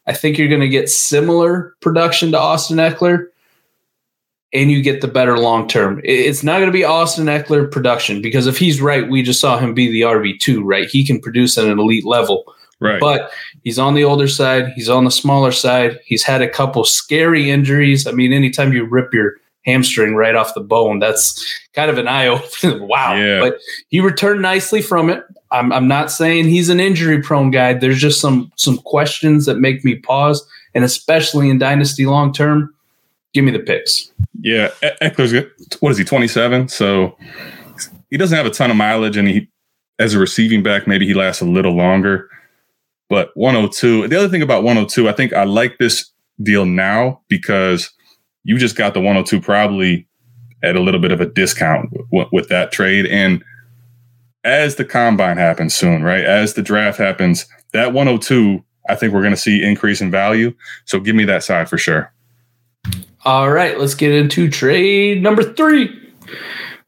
I 0.07 0.13
think 0.13 0.37
you're 0.37 0.49
going 0.49 0.61
to 0.61 0.67
get 0.67 0.89
similar 0.89 1.75
production 1.81 2.31
to 2.31 2.39
Austin 2.39 2.77
Ekeler, 2.77 3.27
and 4.53 4.69
you 4.69 4.81
get 4.81 5.01
the 5.01 5.07
better 5.07 5.37
long 5.37 5.67
term. 5.67 6.01
It's 6.03 6.43
not 6.43 6.57
going 6.57 6.67
to 6.67 6.71
be 6.71 6.83
Austin 6.83 7.25
Ekeler 7.25 7.69
production 7.69 8.21
because 8.21 8.45
if 8.45 8.57
he's 8.57 8.81
right, 8.81 9.09
we 9.09 9.23
just 9.23 9.39
saw 9.39 9.57
him 9.57 9.73
be 9.73 9.91
the 9.91 10.01
RB 10.01 10.39
two, 10.39 10.63
right? 10.63 10.87
He 10.87 11.05
can 11.05 11.19
produce 11.19 11.57
at 11.57 11.65
an 11.65 11.79
elite 11.79 12.05
level. 12.05 12.43
Right. 12.83 12.99
But 12.99 13.31
he's 13.63 13.79
on 13.79 13.93
the 13.93 14.03
older 14.03 14.27
side. 14.27 14.73
He's 14.75 14.89
on 14.89 15.05
the 15.05 15.11
smaller 15.11 15.51
side. 15.51 15.99
He's 16.05 16.23
had 16.23 16.41
a 16.41 16.49
couple 16.49 16.83
scary 16.83 17.49
injuries. 17.49 18.05
I 18.05 18.11
mean, 18.11 18.33
anytime 18.33 18.73
you 18.73 18.85
rip 18.85 19.13
your 19.13 19.37
hamstring 19.65 20.15
right 20.15 20.35
off 20.35 20.53
the 20.53 20.61
bone. 20.61 20.99
That's 20.99 21.43
kind 21.73 21.89
of 21.89 21.97
an 21.97 22.07
eye 22.07 22.27
opener. 22.27 22.85
wow. 22.85 23.15
Yeah. 23.15 23.39
But 23.39 23.59
he 23.89 23.99
returned 23.99 24.41
nicely 24.41 24.81
from 24.81 25.09
it. 25.09 25.23
I'm, 25.51 25.71
I'm 25.71 25.87
not 25.87 26.11
saying 26.11 26.45
he's 26.45 26.69
an 26.69 26.79
injury 26.79 27.21
prone 27.21 27.51
guy. 27.51 27.73
There's 27.73 27.99
just 27.99 28.19
some 28.19 28.51
some 28.55 28.79
questions 28.79 29.45
that 29.45 29.59
make 29.59 29.85
me 29.85 29.95
pause, 29.95 30.43
and 30.73 30.83
especially 30.83 31.49
in 31.49 31.59
dynasty 31.59 32.05
long 32.05 32.33
term. 32.33 32.73
Give 33.33 33.45
me 33.45 33.51
the 33.51 33.59
picks. 33.59 34.11
Yeah, 34.41 34.69
Ekeler's 35.01 35.33
what 35.79 35.91
is 35.91 35.97
he 35.97 36.03
27? 36.03 36.67
So 36.67 37.17
he 38.09 38.17
doesn't 38.17 38.35
have 38.35 38.45
a 38.45 38.51
ton 38.51 38.71
of 38.71 38.77
mileage, 38.77 39.15
and 39.15 39.27
he 39.27 39.47
as 39.99 40.15
a 40.15 40.19
receiving 40.19 40.63
back 40.63 40.87
maybe 40.87 41.05
he 41.05 41.13
lasts 41.13 41.41
a 41.41 41.45
little 41.45 41.73
longer. 41.73 42.29
But 43.13 43.29
102. 43.35 44.07
The 44.07 44.17
other 44.17 44.27
thing 44.27 44.41
about 44.41 44.63
102, 44.63 45.07
I 45.07 45.11
think 45.11 45.33
I 45.33 45.43
like 45.43 45.77
this 45.77 46.11
deal 46.41 46.65
now 46.65 47.21
because 47.27 47.91
you 48.43 48.57
just 48.57 48.75
got 48.75 48.95
the 48.95 49.01
102 49.01 49.39
probably 49.39 50.07
at 50.63 50.75
a 50.75 50.79
little 50.79 50.99
bit 50.99 51.11
of 51.11 51.21
a 51.21 51.27
discount 51.27 51.93
w- 52.11 52.27
with 52.31 52.49
that 52.49 52.71
trade. 52.71 53.05
And 53.05 53.43
as 54.43 54.77
the 54.77 54.83
combine 54.83 55.37
happens 55.37 55.75
soon, 55.75 56.01
right? 56.01 56.25
As 56.25 56.55
the 56.55 56.63
draft 56.63 56.97
happens, 56.97 57.45
that 57.71 57.93
102, 57.93 58.63
I 58.89 58.95
think 58.95 59.13
we're 59.13 59.21
going 59.21 59.35
to 59.35 59.39
see 59.39 59.61
increase 59.61 60.01
in 60.01 60.09
value. 60.09 60.51
So 60.85 60.99
give 60.99 61.15
me 61.15 61.25
that 61.25 61.43
side 61.43 61.69
for 61.69 61.77
sure. 61.77 62.11
All 63.25 63.51
right, 63.51 63.79
let's 63.79 63.93
get 63.93 64.11
into 64.11 64.49
trade 64.49 65.21
number 65.21 65.53
three. 65.53 66.11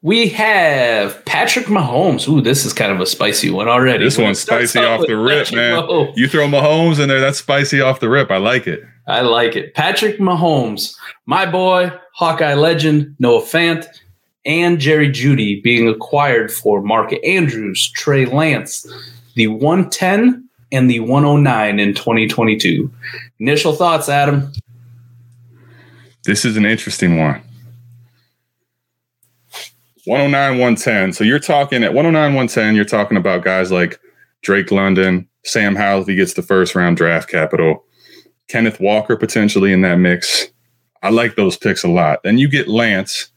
We 0.05 0.27
have 0.29 1.25
Patrick 1.25 1.65
Mahomes. 1.65 2.27
Ooh, 2.29 2.39
this 2.39 2.63
is 2.63 2.73
kind 2.73 2.91
of 2.91 3.01
a 3.01 3.07
spicy 3.07 3.49
one 3.49 3.67
already. 3.67 4.03
This 4.03 4.19
one's 4.19 4.39
spicy 4.39 4.77
off 4.77 5.01
the 5.07 5.17
rip, 5.17 5.47
Patrick 5.47 5.55
man. 5.55 5.81
Mahomes. 5.81 6.13
You 6.15 6.27
throw 6.27 6.45
Mahomes 6.45 6.99
in 6.99 7.09
there, 7.09 7.19
that's 7.19 7.39
spicy 7.39 7.81
off 7.81 8.01
the 8.01 8.07
rip. 8.07 8.29
I 8.29 8.37
like 8.37 8.67
it. 8.67 8.83
I 9.07 9.21
like 9.21 9.55
it. 9.55 9.73
Patrick 9.73 10.19
Mahomes, 10.19 10.95
my 11.25 11.47
boy, 11.47 11.91
Hawkeye 12.13 12.53
legend, 12.53 13.15
Noah 13.17 13.41
Fant, 13.41 13.87
and 14.45 14.79
Jerry 14.79 15.09
Jeudy 15.09 15.63
being 15.63 15.89
acquired 15.89 16.53
for 16.53 16.83
Mark 16.83 17.11
Andrews, 17.25 17.89
Trey 17.95 18.27
Lance, 18.27 18.85
the 19.33 19.47
110 19.47 20.47
and 20.71 20.87
the 20.87 20.99
109 20.99 21.79
in 21.79 21.95
2022. 21.95 22.91
Initial 23.39 23.73
thoughts, 23.73 24.07
Adam? 24.07 24.53
This 26.25 26.45
is 26.45 26.57
an 26.57 26.65
interesting 26.67 27.17
one. 27.17 27.41
109, 30.05 30.51
110. 30.51 31.13
So 31.13 31.23
you're 31.23 31.39
talking 31.39 31.83
at 31.83 31.93
109, 31.93 32.33
110, 32.33 32.75
you're 32.75 32.85
talking 32.85 33.17
about 33.17 33.43
guys 33.43 33.71
like 33.71 33.99
Drake 34.41 34.71
London, 34.71 35.27
Sam 35.43 35.75
Howell 35.75 36.01
if 36.01 36.07
he 36.07 36.15
gets 36.15 36.33
the 36.33 36.41
first 36.41 36.75
round 36.75 36.97
draft 36.97 37.29
capital. 37.29 37.83
Kenneth 38.47 38.79
Walker 38.79 39.15
potentially 39.15 39.73
in 39.73 39.81
that 39.81 39.95
mix. 39.95 40.47
I 41.01 41.09
like 41.09 41.35
those 41.35 41.57
picks 41.57 41.83
a 41.83 41.87
lot. 41.87 42.21
Then 42.23 42.37
you 42.37 42.47
get 42.47 42.67
Lance. 42.67 43.31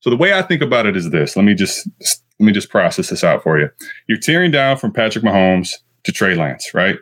So 0.00 0.10
the 0.10 0.16
way 0.16 0.32
I 0.32 0.42
think 0.42 0.62
about 0.62 0.86
it 0.86 0.96
is 0.96 1.10
this. 1.10 1.36
Let 1.36 1.44
me 1.44 1.54
just 1.54 1.88
let 2.38 2.46
me 2.46 2.52
just 2.52 2.70
process 2.70 3.08
this 3.08 3.24
out 3.24 3.42
for 3.42 3.58
you. 3.58 3.70
You're 4.08 4.18
tearing 4.18 4.50
down 4.50 4.76
from 4.76 4.92
Patrick 4.92 5.24
Mahomes 5.24 5.72
to 6.04 6.12
Trey 6.12 6.34
Lance, 6.34 6.72
right? 6.74 6.98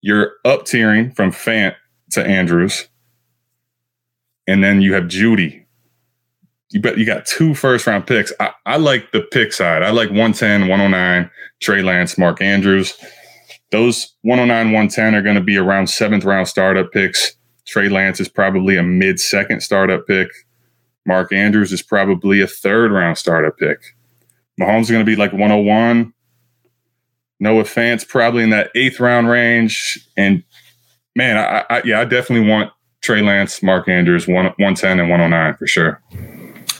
You're 0.00 0.32
up 0.44 0.64
tiering 0.64 1.14
from 1.14 1.30
Fant 1.30 1.76
to 2.10 2.24
Andrews. 2.24 2.88
And 4.48 4.62
then 4.62 4.82
you 4.82 4.94
have 4.94 5.04
Jeudy. 5.04 5.61
You 6.72 6.80
bet 6.80 6.96
you 6.96 7.04
got 7.04 7.26
two 7.26 7.54
first 7.54 7.86
round 7.86 8.06
picks. 8.06 8.32
I, 8.40 8.52
I 8.64 8.76
like 8.76 9.12
the 9.12 9.20
pick 9.20 9.52
side. 9.52 9.82
I 9.82 9.90
like 9.90 10.08
110, 10.08 10.62
109, 10.62 11.30
Trey 11.60 11.82
Lance, 11.82 12.16
Mark 12.16 12.40
Andrews. 12.40 12.94
Those 13.70 14.14
109, 14.22 14.66
110 14.66 15.14
are 15.14 15.22
going 15.22 15.34
to 15.34 15.42
be 15.42 15.56
around 15.56 15.88
seventh 15.88 16.24
round 16.24 16.48
startup 16.48 16.90
picks. 16.90 17.34
Trey 17.66 17.88
Lance 17.88 18.20
is 18.20 18.28
probably 18.28 18.76
a 18.76 18.82
mid 18.82 19.20
second 19.20 19.62
startup 19.62 20.06
pick. 20.06 20.28
Mark 21.04 21.32
Andrews 21.32 21.72
is 21.72 21.82
probably 21.82 22.40
a 22.40 22.46
third 22.46 22.90
round 22.90 23.18
startup 23.18 23.56
pick. 23.58 23.94
Mahomes 24.60 24.82
is 24.82 24.90
going 24.90 25.04
to 25.04 25.10
be 25.10 25.16
like 25.16 25.32
101. 25.32 26.12
Noah 27.40 27.64
Fant's 27.64 28.04
probably 28.04 28.44
in 28.44 28.50
that 28.50 28.70
eighth 28.74 29.00
round 29.00 29.28
range. 29.28 30.08
And 30.16 30.42
man, 31.16 31.36
I, 31.36 31.64
I 31.68 31.82
yeah, 31.84 32.00
I 32.00 32.04
definitely 32.04 32.48
want 32.48 32.72
Trey 33.02 33.20
Lance, 33.20 33.62
Mark 33.62 33.88
Andrews, 33.88 34.28
one, 34.28 34.44
110 34.44 35.00
and 35.00 35.10
109 35.10 35.54
for 35.56 35.66
sure. 35.66 36.00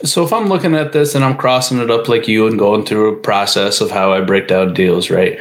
So 0.05 0.25
if 0.25 0.33
I'm 0.33 0.49
looking 0.49 0.75
at 0.75 0.93
this 0.93 1.15
and 1.15 1.25
I'm 1.25 1.37
crossing 1.37 1.79
it 1.79 1.91
up 1.91 2.09
like 2.09 2.27
you 2.27 2.47
and 2.47 2.59
going 2.59 2.85
through 2.85 3.15
a 3.15 3.17
process 3.21 3.81
of 3.81 3.91
how 3.91 4.13
I 4.13 4.21
break 4.21 4.49
down 4.49 4.75
deals, 4.75 5.11
right? 5.11 5.39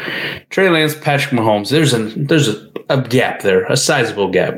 Trey 0.50 0.70
Lance, 0.70 0.96
Patrick 0.96 1.34
Mahomes, 1.34 1.70
there's 1.70 1.94
a 1.94 2.00
there's 2.00 2.48
a, 2.48 2.72
a 2.90 3.02
gap 3.02 3.42
there, 3.42 3.66
a 3.66 3.76
sizable 3.76 4.30
gap. 4.30 4.56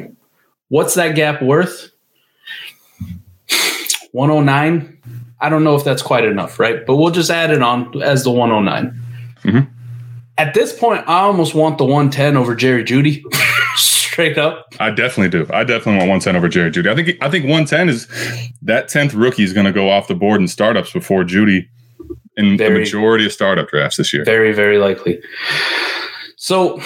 What's 0.67 0.95
that 0.95 1.15
gap 1.15 1.41
worth? 1.41 1.91
109. 4.11 5.01
I 5.39 5.49
don't 5.49 5.63
know 5.63 5.75
if 5.75 5.83
that's 5.83 6.01
quite 6.01 6.25
enough, 6.25 6.59
right? 6.59 6.85
But 6.85 6.95
we'll 6.95 7.11
just 7.11 7.29
add 7.29 7.51
it 7.51 7.61
on 7.61 8.01
as 8.01 8.23
the 8.23 8.31
109. 8.31 8.99
Mm-hmm. 9.43 9.69
At 10.37 10.53
this 10.53 10.77
point, 10.77 11.03
I 11.07 11.21
almost 11.21 11.53
want 11.53 11.77
the 11.77 11.85
110 11.85 12.37
over 12.37 12.55
Jerry 12.55 12.83
Jeudy. 12.83 13.23
straight 14.13 14.37
up. 14.37 14.67
I 14.79 14.91
definitely 14.91 15.29
do. 15.29 15.51
I 15.51 15.63
definitely 15.63 15.97
want 15.97 16.23
110 16.23 16.35
over 16.35 16.47
Jerry 16.47 16.71
Jeudy. 16.71 16.89
I 16.89 16.95
think 16.95 17.17
I 17.21 17.29
think 17.29 17.45
110 17.45 17.89
is 17.89 18.07
that 18.61 18.87
10th 18.87 19.19
rookie 19.19 19.43
is 19.43 19.53
going 19.53 19.65
to 19.65 19.71
go 19.71 19.89
off 19.89 20.07
the 20.07 20.15
board 20.15 20.39
in 20.39 20.47
startups 20.47 20.93
before 20.93 21.23
Jeudy 21.23 21.67
in 22.37 22.57
very, 22.57 22.73
the 22.73 22.79
majority 22.79 23.25
of 23.25 23.33
startup 23.33 23.69
drafts 23.69 23.97
this 23.97 24.13
year. 24.13 24.23
Very, 24.23 24.53
very 24.53 24.77
likely. 24.77 25.21
So 26.37 26.79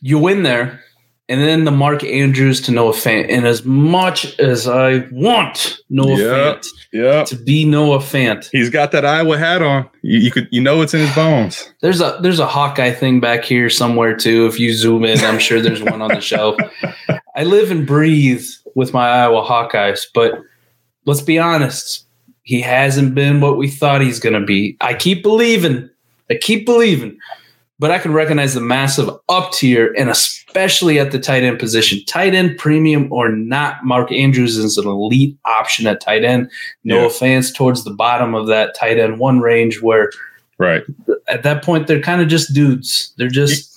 you 0.00 0.18
win 0.18 0.42
there 0.42 0.82
and 1.30 1.40
then 1.40 1.62
the 1.64 1.70
Mark 1.70 2.02
Andrews 2.02 2.60
to 2.62 2.72
Noah 2.72 2.92
Fant. 2.92 3.30
And 3.30 3.46
as 3.46 3.64
much 3.64 4.36
as 4.40 4.66
I 4.66 5.06
want 5.12 5.78
Noah 5.88 6.18
yep, 6.18 6.26
Fant 6.26 6.66
yep. 6.92 7.26
to 7.28 7.36
be 7.36 7.64
Noah 7.64 8.00
Fant, 8.00 8.50
he's 8.50 8.68
got 8.68 8.90
that 8.90 9.04
Iowa 9.04 9.38
hat 9.38 9.62
on. 9.62 9.88
You, 10.02 10.18
you, 10.18 10.30
could 10.32 10.48
you 10.50 10.60
know 10.60 10.82
it's 10.82 10.92
in 10.92 11.00
his 11.00 11.14
bones. 11.14 11.72
There's 11.82 12.00
a 12.00 12.18
there's 12.20 12.40
a 12.40 12.48
Hawkeye 12.48 12.90
thing 12.90 13.20
back 13.20 13.44
here 13.44 13.70
somewhere 13.70 14.16
too. 14.16 14.46
If 14.46 14.58
you 14.58 14.74
zoom 14.74 15.04
in, 15.04 15.18
I'm 15.20 15.38
sure 15.38 15.62
there's 15.62 15.82
one 15.84 16.02
on 16.02 16.08
the 16.08 16.20
shelf. 16.20 16.56
I 17.36 17.44
live 17.44 17.70
and 17.70 17.86
breathe 17.86 18.44
with 18.74 18.92
my 18.92 19.08
Iowa 19.08 19.42
Hawkeyes, 19.42 20.06
but 20.12 20.34
let's 21.06 21.22
be 21.22 21.38
honest, 21.38 22.06
he 22.42 22.60
hasn't 22.60 23.14
been 23.14 23.40
what 23.40 23.56
we 23.56 23.68
thought 23.68 24.00
he's 24.00 24.18
going 24.18 24.38
to 24.38 24.44
be. 24.44 24.76
I 24.80 24.94
keep 24.94 25.22
believing. 25.22 25.88
I 26.28 26.34
keep 26.34 26.66
believing. 26.66 27.18
but 27.78 27.90
I 27.90 27.98
can 27.98 28.12
recognize 28.12 28.54
the 28.54 28.60
massive 28.60 29.08
up 29.28 29.52
tier 29.52 29.94
and 29.96 30.10
especially 30.54 30.98
at 30.98 31.12
the 31.12 31.18
tight 31.18 31.44
end 31.44 31.58
position. 31.60 32.00
Tight 32.06 32.34
end 32.34 32.58
premium 32.58 33.12
or 33.12 33.28
not, 33.28 33.84
Mark 33.84 34.10
Andrews 34.10 34.56
is 34.56 34.76
an 34.76 34.86
elite 34.86 35.36
option 35.44 35.86
at 35.86 36.00
tight 36.00 36.24
end. 36.24 36.50
No 36.82 37.00
Yeah. 37.00 37.06
offense 37.06 37.52
towards 37.52 37.84
the 37.84 37.92
bottom 37.92 38.34
of 38.34 38.48
that 38.48 38.74
tight 38.74 38.98
end 38.98 39.18
one 39.20 39.38
range 39.40 39.80
where 39.80 40.10
Right. 40.58 40.82
at 41.28 41.44
that 41.44 41.62
point 41.62 41.86
they're 41.86 42.00
kind 42.00 42.20
of 42.20 42.26
just 42.28 42.52
dudes. 42.52 43.12
They're 43.16 43.28
just 43.28 43.68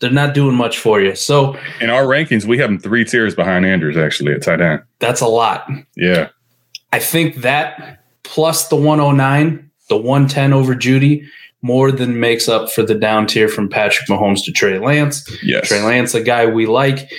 they're 0.00 0.10
not 0.10 0.34
doing 0.34 0.54
much 0.54 0.76
for 0.78 1.00
you. 1.00 1.14
So 1.14 1.56
In 1.80 1.88
our 1.88 2.02
rankings, 2.04 2.44
we 2.44 2.58
have 2.58 2.68
them 2.68 2.78
three 2.78 3.04
tiers 3.06 3.34
behind 3.34 3.64
Andrews 3.64 3.96
actually 3.96 4.34
at 4.34 4.42
tight 4.42 4.60
end. 4.60 4.80
that's 4.98 5.22
a 5.22 5.26
lot. 5.26 5.66
Yeah. 5.96 6.28
I 6.92 6.98
think 6.98 7.36
that 7.36 8.00
plus 8.22 8.68
the 8.68 8.76
109, 8.76 9.70
the 9.88 9.96
110 9.96 10.52
over 10.52 10.74
Jeudy, 10.74 11.24
more 11.64 11.90
than 11.90 12.20
makes 12.20 12.46
up 12.46 12.70
for 12.70 12.82
the 12.82 12.94
down 12.94 13.26
tier 13.26 13.48
from 13.48 13.70
Patrick 13.70 14.06
Mahomes 14.06 14.44
to 14.44 14.52
Trey 14.52 14.78
Lance. 14.78 15.26
Yes. 15.42 15.66
Trey 15.68 15.80
Lance, 15.82 16.12
a 16.14 16.20
guy 16.22 16.44
we 16.44 16.66
like. 16.66 17.10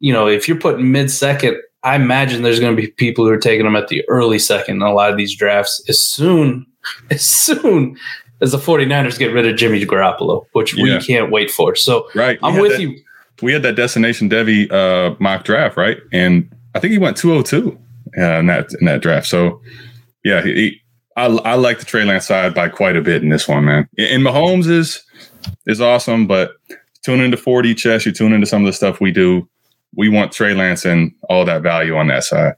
You 0.00 0.12
know, 0.12 0.26
if 0.26 0.48
you're 0.48 0.58
putting 0.58 0.90
mid 0.90 1.08
second, 1.08 1.56
I 1.84 1.94
imagine 1.94 2.42
there's 2.42 2.58
going 2.58 2.74
to 2.74 2.82
be 2.82 2.88
people 2.88 3.24
who 3.24 3.30
are 3.30 3.38
taking 3.38 3.64
him 3.64 3.76
at 3.76 3.86
the 3.88 4.02
early 4.08 4.40
second 4.40 4.76
in 4.76 4.82
a 4.82 4.92
lot 4.92 5.10
of 5.12 5.16
these 5.16 5.36
drafts 5.36 5.80
as 5.88 6.00
soon 6.00 6.66
as 7.10 7.22
soon 7.24 7.96
as 8.40 8.50
the 8.50 8.58
49ers 8.58 9.18
get 9.20 9.32
rid 9.32 9.46
of 9.46 9.56
Jimmy 9.56 9.86
Garoppolo, 9.86 10.46
which 10.52 10.74
Yeah. 10.76 10.98
we 10.98 11.04
can't 11.04 11.30
wait 11.30 11.50
for. 11.50 11.76
So 11.76 12.08
Right. 12.14 12.38
I'm 12.42 12.58
with 12.60 12.72
that- 12.72 12.80
you. 12.80 12.96
We 13.42 13.52
had 13.52 13.62
that 13.62 13.74
Destination 13.76 14.28
Devy 14.30 14.70
uh, 14.72 15.14
mock 15.20 15.44
draft, 15.44 15.76
right? 15.76 15.98
And 16.12 16.48
I 16.74 16.80
think 16.80 16.92
he 16.92 16.98
went 16.98 17.16
202 17.16 17.78
uh, 18.18 18.22
in 18.40 18.46
that 18.46 18.66
in 18.80 18.86
that 18.86 19.00
draft. 19.02 19.26
So 19.26 19.60
yeah, 20.24 20.42
he, 20.42 20.52
he- 20.54 20.80
I, 21.16 21.26
I 21.26 21.54
like 21.54 21.78
the 21.78 21.84
Trey 21.84 22.04
Lance 22.04 22.26
side 22.26 22.54
by 22.54 22.68
quite 22.68 22.96
a 22.96 23.02
bit 23.02 23.22
in 23.22 23.28
this 23.28 23.46
one, 23.46 23.64
man. 23.64 23.88
And 23.98 24.22
Mahomes 24.22 24.68
is 24.68 25.02
is 25.66 25.80
awesome, 25.80 26.26
but 26.26 26.52
tune 27.02 27.20
into 27.20 27.36
4D 27.36 27.76
chess, 27.76 28.06
you 28.06 28.12
tune 28.12 28.32
into 28.32 28.46
some 28.46 28.62
of 28.62 28.66
the 28.66 28.72
stuff 28.72 29.00
we 29.00 29.12
do. 29.12 29.48
We 29.96 30.08
want 30.08 30.32
Trey 30.32 30.54
Lance 30.54 30.84
and 30.84 31.12
all 31.28 31.44
that 31.44 31.62
value 31.62 31.96
on 31.96 32.08
that 32.08 32.24
side. 32.24 32.54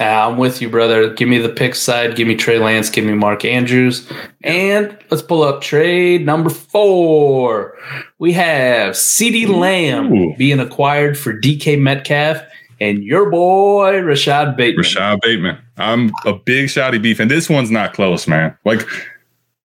Ah, 0.00 0.28
I'm 0.28 0.38
with 0.38 0.60
you, 0.60 0.68
brother. 0.68 1.14
Give 1.14 1.28
me 1.28 1.38
the 1.38 1.48
pick 1.48 1.74
side. 1.74 2.16
Give 2.16 2.26
me 2.26 2.34
Trey 2.34 2.58
Lance. 2.58 2.90
Give 2.90 3.04
me 3.04 3.14
Mark 3.14 3.44
Andrews. 3.44 4.10
And 4.42 4.96
let's 5.10 5.22
pull 5.22 5.42
up 5.42 5.62
trade 5.62 6.26
number 6.26 6.50
four. 6.50 7.78
We 8.18 8.32
have 8.32 8.94
CeeDee 8.94 9.48
Lamb 9.48 10.12
Ooh. 10.12 10.36
being 10.36 10.58
acquired 10.58 11.16
for 11.16 11.32
DK 11.32 11.80
Metcalf 11.80 12.42
and 12.80 13.02
your 13.02 13.30
boy 13.30 14.00
Rashod 14.00 14.56
Bateman. 14.56 14.78
Rashod 14.78 15.20
Bateman. 15.22 15.58
I'm 15.76 16.12
a 16.24 16.34
big 16.34 16.68
Shotty 16.68 17.00
beef, 17.00 17.20
and 17.20 17.30
this 17.30 17.48
one's 17.48 17.70
not 17.70 17.92
close, 17.92 18.26
man. 18.26 18.56
Like, 18.64 18.86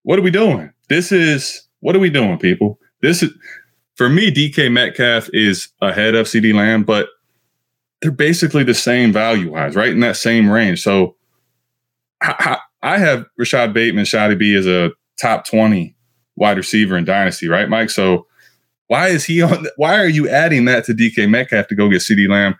what 0.03 0.20
are 0.20 0.24
we 0.24 0.32
doing? 0.32 0.72
This 0.89 1.12
is 1.12 1.67
what 1.79 1.96
are 1.96 2.00
we 2.00 2.10
doing, 2.10 2.38
people? 2.38 2.79
This 3.01 3.24
is 3.24 3.32
for 3.96 4.10
me. 4.10 4.32
DK 4.32 4.72
Metcalf 4.72 5.29
is 5.34 5.70
ahead 5.82 6.15
of 6.15 6.27
CeeDee 6.27 6.53
Lamb, 6.53 6.84
but 6.84 7.10
they're 8.01 8.12
basically 8.12 8.63
the 8.63 8.74
same 8.74 9.12
value 9.12 9.51
wise, 9.51 9.75
right 9.75 9.91
in 9.91 10.00
that 10.01 10.17
same 10.17 10.50
range. 10.50 10.82
So, 10.82 11.15
I, 12.22 12.58
I 12.82 12.98
have 12.98 13.25
Rashod 13.38 13.74
Bateman, 13.74 14.05
Shotty 14.05 14.38
B 14.38 14.55
as 14.55 14.67
a 14.67 14.91
top 15.20 15.46
twenty 15.46 15.96
wide 16.36 16.58
receiver 16.58 16.98
in 16.98 17.05
Dynasty, 17.05 17.48
right, 17.48 17.70
Mike? 17.70 17.89
So, 17.89 18.27
why 18.88 19.10
is 19.10 19.25
he 19.25 19.41
on? 19.41 19.67
Why 19.77 19.98
are 20.00 20.08
you 20.08 20.27
adding 20.29 20.65
that 20.65 20.86
to 20.86 20.93
DK 20.93 21.29
Metcalf 21.29 21.67
to 21.67 21.75
go 21.75 21.89
get 21.89 22.01
CeeDee 22.01 22.29
Lamb? 22.29 22.55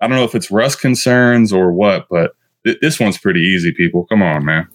I 0.00 0.06
don't 0.08 0.16
know 0.16 0.24
if 0.24 0.34
it's 0.34 0.50
rust 0.50 0.80
concerns 0.80 1.52
or 1.52 1.72
what, 1.72 2.06
but 2.08 2.32
th- 2.64 2.78
this 2.80 2.98
one's 3.00 3.18
pretty 3.18 3.40
easy, 3.40 3.72
people. 3.72 4.06
Come 4.06 4.22
on, 4.22 4.44
man. 4.44 4.66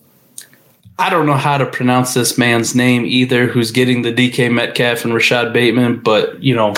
I 0.97 1.09
don't 1.09 1.25
know 1.25 1.33
how 1.33 1.57
to 1.57 1.65
pronounce 1.65 2.13
this 2.13 2.37
man's 2.37 2.73
name 2.75 3.05
either, 3.05 3.47
who's 3.47 3.71
getting 3.71 4.01
the 4.03 4.13
DK 4.13 4.51
Metcalf 4.51 5.03
and 5.03 5.13
Rashod 5.13 5.51
Bateman, 5.51 5.99
but 6.01 6.41
you 6.41 6.55
know, 6.55 6.73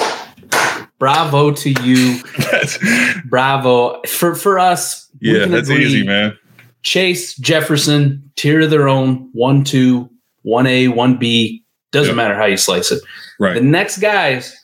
bravo 0.98 1.52
to 1.52 1.70
you. 1.84 2.20
Bravo. 3.26 4.02
For 4.08 4.34
for 4.36 4.58
us, 4.60 5.08
yeah, 5.22 5.46
that's 5.46 5.70
agree. 5.70 5.86
easy, 5.86 6.04
man. 6.06 6.38
Chase, 6.84 7.36
Jefferson, 7.36 8.32
tier 8.36 8.62
of 8.62 8.70
their 8.70 8.88
own, 8.88 9.30
one, 9.34 9.64
two, 9.64 10.10
one 10.44 10.66
A, 10.68 10.88
one 10.88 11.18
B. 11.18 11.64
Doesn't 11.92 12.12
Yep. 12.12 12.16
matter 12.18 12.36
how 12.36 12.46
you 12.46 12.58
slice 12.58 12.92
it. 12.92 13.02
Right. 13.40 13.56
The 13.56 13.62
next 13.62 13.98
guys, 14.00 14.56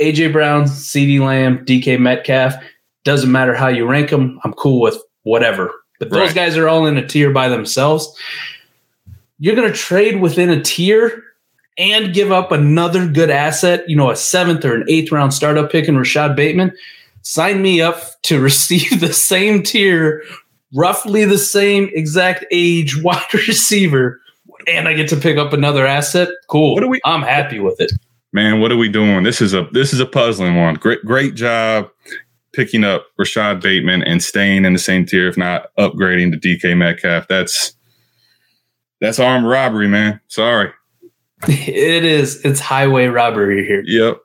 AJ 0.00 0.32
Brown, 0.32 0.64
CeeDee 0.64 1.20
Lamb, 1.20 1.64
DK 1.64 1.98
Metcalf. 1.98 2.54
Doesn't 3.04 3.30
matter 3.32 3.54
how 3.54 3.68
you 3.68 3.86
rank 3.86 4.10
them. 4.10 4.40
I'm 4.44 4.52
cool 4.54 4.80
with 4.80 4.96
whatever. 5.22 5.72
But 5.98 6.10
those 6.10 6.28
Right. 6.28 6.34
guys 6.34 6.56
are 6.56 6.68
all 6.68 6.86
in 6.86 6.96
a 6.96 7.06
tier 7.06 7.30
by 7.30 7.48
themselves. 7.48 8.14
You're 9.38 9.54
going 9.56 9.70
to 9.70 9.76
trade 9.76 10.20
within 10.20 10.50
a 10.50 10.62
tier 10.62 11.22
and 11.76 12.12
give 12.12 12.32
up 12.32 12.50
another 12.52 13.06
good 13.06 13.30
asset, 13.30 13.84
you 13.88 13.96
know, 13.96 14.10
a 14.10 14.16
seventh 14.16 14.64
or 14.64 14.74
an 14.74 14.84
eighth 14.88 15.12
round 15.12 15.32
startup 15.32 15.70
pick 15.70 15.86
in 15.88 15.96
Rashod 15.96 16.34
Bateman. 16.36 16.72
Sign 17.22 17.62
me 17.62 17.80
up 17.80 18.20
to 18.22 18.40
receive 18.40 19.00
the 19.00 19.12
same 19.12 19.62
tier, 19.62 20.22
roughly 20.74 21.24
the 21.24 21.38
same 21.38 21.88
exact 21.92 22.44
age 22.50 22.96
wide 23.02 23.32
receiver, 23.32 24.20
and 24.66 24.88
I 24.88 24.94
get 24.94 25.08
to 25.10 25.16
pick 25.16 25.36
up 25.38 25.52
another 25.52 25.86
asset. 25.86 26.28
Cool. 26.48 26.74
What 26.74 26.80
do 26.80 26.88
we- 26.88 27.00
I'm 27.04 27.22
happy 27.22 27.60
with 27.60 27.80
it. 27.80 27.92
Man, 28.32 28.60
what 28.60 28.70
are 28.72 28.76
we 28.76 28.88
doing? 28.88 29.22
This 29.22 29.40
is 29.40 29.54
a 29.54 29.66
this 29.72 29.92
is 29.94 30.00
a 30.00 30.06
puzzling 30.06 30.56
one. 30.56 30.74
Great 30.74 31.02
great 31.04 31.34
job 31.34 31.88
picking 32.58 32.82
up 32.82 33.06
Rashod 33.16 33.62
Bateman 33.62 34.02
and 34.02 34.20
staying 34.20 34.64
in 34.64 34.72
the 34.72 34.80
same 34.80 35.06
tier, 35.06 35.28
if 35.28 35.36
not 35.36 35.68
upgrading 35.78 36.32
to 36.32 36.38
DK 36.38 36.76
Metcalf. 36.76 37.28
That's 37.28 37.72
that's 39.00 39.20
armed 39.20 39.46
robbery, 39.46 39.86
man. 39.86 40.20
Sorry. 40.26 40.72
It 41.46 42.04
is. 42.04 42.44
It's 42.44 42.58
highway 42.58 43.06
robbery 43.06 43.64
here. 43.64 43.84
Yep. 43.86 44.18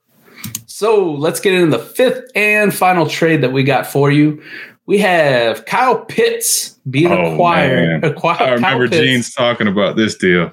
So 0.66 1.12
let's 1.12 1.40
get 1.40 1.54
into 1.54 1.78
the 1.78 1.84
fifth 1.84 2.24
and 2.34 2.74
final 2.74 3.06
trade 3.08 3.42
that 3.44 3.54
we 3.54 3.62
got 3.64 3.86
for 3.86 4.10
you. 4.12 4.42
We 4.88 4.98
have 4.98 5.66
Kyle 5.66 6.04
Pitts 6.04 6.72
being 6.90 7.12
Oh, 7.12 7.34
acquired. 7.34 8.02
man. 8.02 8.12
acquired 8.12 8.42
I 8.42 8.54
remember 8.54 8.88
Kyle 8.88 8.98
Pitts, 8.98 8.98
Gene's 8.98 9.34
talking 9.36 9.68
about 9.68 9.96
this 9.96 10.16
deal. 10.18 10.52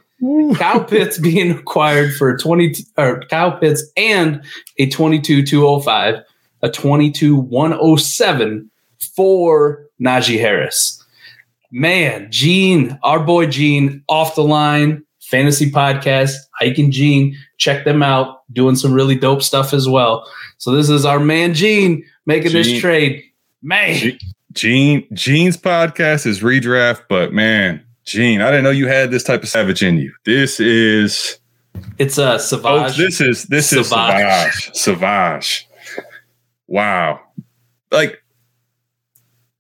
Kyle 0.56 0.84
Pitts 0.84 1.18
being 1.18 1.50
acquired 1.52 2.12
for 2.14 2.36
20 2.36 2.74
or 2.98 3.22
Kyle 3.30 3.58
Pitts 3.58 3.82
and 3.96 4.44
a 4.78 4.90
22 4.90 5.42
205, 5.46 6.22
a 6.62 6.70
22 6.70 7.37
107 7.37 8.70
for 8.99 9.87
Najee 10.01 10.40
Harris. 10.40 11.05
Man, 11.70 12.29
Gene, 12.31 12.99
our 13.03 13.20
boy 13.20 13.46
Gene, 13.46 14.03
off 14.09 14.35
the 14.35 14.42
line, 14.42 15.05
fantasy 15.20 15.70
podcast, 15.70 16.35
Ike 16.61 16.79
and 16.79 16.92
Gene, 16.92 17.37
check 17.59 17.85
them 17.85 18.03
out, 18.03 18.42
doing 18.53 18.77
some 18.77 18.92
really 18.92 19.14
dope 19.14 19.42
stuff 19.42 19.73
as 19.73 19.88
well. 19.88 20.29
So 20.59 20.73
this 20.73 20.88
is 20.88 21.05
our 21.05 21.20
man 21.20 21.55
Gene 21.55 22.05
making 22.27 22.53
this 22.53 22.81
trade. 22.81 23.23
Man, 23.62 23.96
Gene, 23.96 24.18
Gene 24.53 25.07
Gene's 25.12 25.57
podcast 25.57 26.27
is 26.27 26.40
redraft, 26.40 27.03
but 27.09 27.33
man, 27.33 27.85
Gene, 28.05 28.40
I 28.40 28.51
didn't 28.51 28.64
know 28.64 28.70
you 28.70 28.88
had 28.88 29.11
this 29.11 29.23
type 29.23 29.42
of 29.42 29.49
savage 29.49 29.83
in 29.83 29.99
you. 29.99 30.12
This 30.25 30.59
is 30.59 31.38
it's 31.99 32.18
uh, 32.18 32.23
a 32.23 32.35
oh, 32.35 32.38
Savage. 32.38 32.96
this 32.96 33.20
is 33.20 33.44
this 33.44 33.73
is 33.73 33.88
Savage. 33.88 34.75
Savage. 34.75 35.68
Wow. 36.70 37.20
Like 37.90 38.22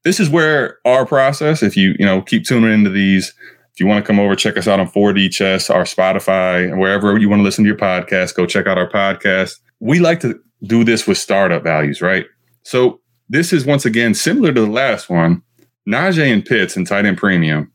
this 0.04 0.20
is 0.20 0.30
where 0.30 0.78
our 0.86 1.04
process, 1.04 1.62
if 1.62 1.76
you, 1.76 1.94
you 1.98 2.06
know, 2.06 2.22
keep 2.22 2.44
tuning 2.44 2.72
into 2.72 2.88
these, 2.88 3.34
if 3.74 3.80
you 3.80 3.86
want 3.86 4.02
to 4.02 4.06
come 4.06 4.20
over, 4.20 4.34
check 4.34 4.56
us 4.56 4.66
out 4.66 4.80
on 4.80 4.88
4D 4.88 5.30
Chess, 5.30 5.68
our 5.68 5.82
Spotify, 5.82 6.64
and 6.64 6.80
wherever 6.80 7.18
you 7.18 7.28
want 7.28 7.40
to 7.40 7.44
listen 7.44 7.64
to 7.64 7.68
your 7.68 7.76
podcast, 7.76 8.34
go 8.34 8.46
check 8.46 8.66
out 8.66 8.78
our 8.78 8.88
podcast. 8.88 9.58
We 9.80 9.98
like 9.98 10.20
to 10.20 10.40
do 10.62 10.84
this 10.84 11.06
with 11.06 11.18
startup 11.18 11.62
values, 11.64 12.00
right? 12.00 12.26
So 12.62 13.00
this 13.28 13.52
is 13.52 13.66
once 13.66 13.84
again 13.84 14.14
similar 14.14 14.52
to 14.52 14.60
the 14.60 14.70
last 14.70 15.10
one. 15.10 15.42
Najee 15.88 16.32
and 16.32 16.44
Pitts 16.44 16.76
and 16.76 16.86
tight 16.86 17.06
end 17.06 17.18
premium 17.18 17.72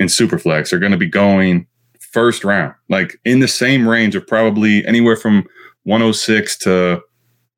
and 0.00 0.08
Superflex 0.08 0.72
are 0.72 0.78
going 0.78 0.92
to 0.92 0.98
be 0.98 1.08
going 1.08 1.66
first 2.00 2.44
round, 2.44 2.74
like 2.88 3.18
in 3.24 3.40
the 3.40 3.48
same 3.48 3.86
range 3.86 4.14
of 4.14 4.26
probably 4.26 4.86
anywhere 4.86 5.16
from 5.16 5.46
106 5.84 6.58
to 6.58 7.02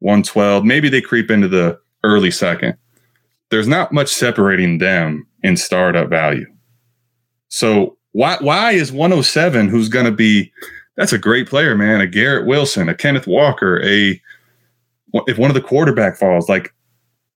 112. 0.01 0.65
Maybe 0.65 0.89
they 0.89 1.01
creep 1.01 1.31
into 1.31 1.49
the 1.49 1.79
early 2.03 2.31
second. 2.31 2.77
There's 3.51 3.69
not 3.69 3.93
much 3.93 4.09
separating 4.09 4.79
them 4.79 5.27
in 5.43 5.57
startup 5.57 6.09
value. 6.09 6.47
So 7.49 7.97
why 8.13 8.37
why 8.41 8.73
is 8.73 8.93
107 8.93 9.69
who's 9.69 9.89
going 9.89 10.07
to 10.07 10.13
be 10.13 10.53
that's 10.97 11.13
a 11.13 11.19
great 11.19 11.49
player, 11.49 11.75
man, 11.75 12.01
a 12.01 12.07
Garrett 12.07 12.47
Wilson, 12.47 12.89
a 12.89 12.95
Kenneth 12.95 13.27
Walker, 13.27 13.83
a 13.85 14.21
if 15.27 15.39
one 15.39 15.51
of 15.51 15.55
the 15.55 15.61
quarterback 15.61 16.17
falls, 16.17 16.49
like 16.49 16.75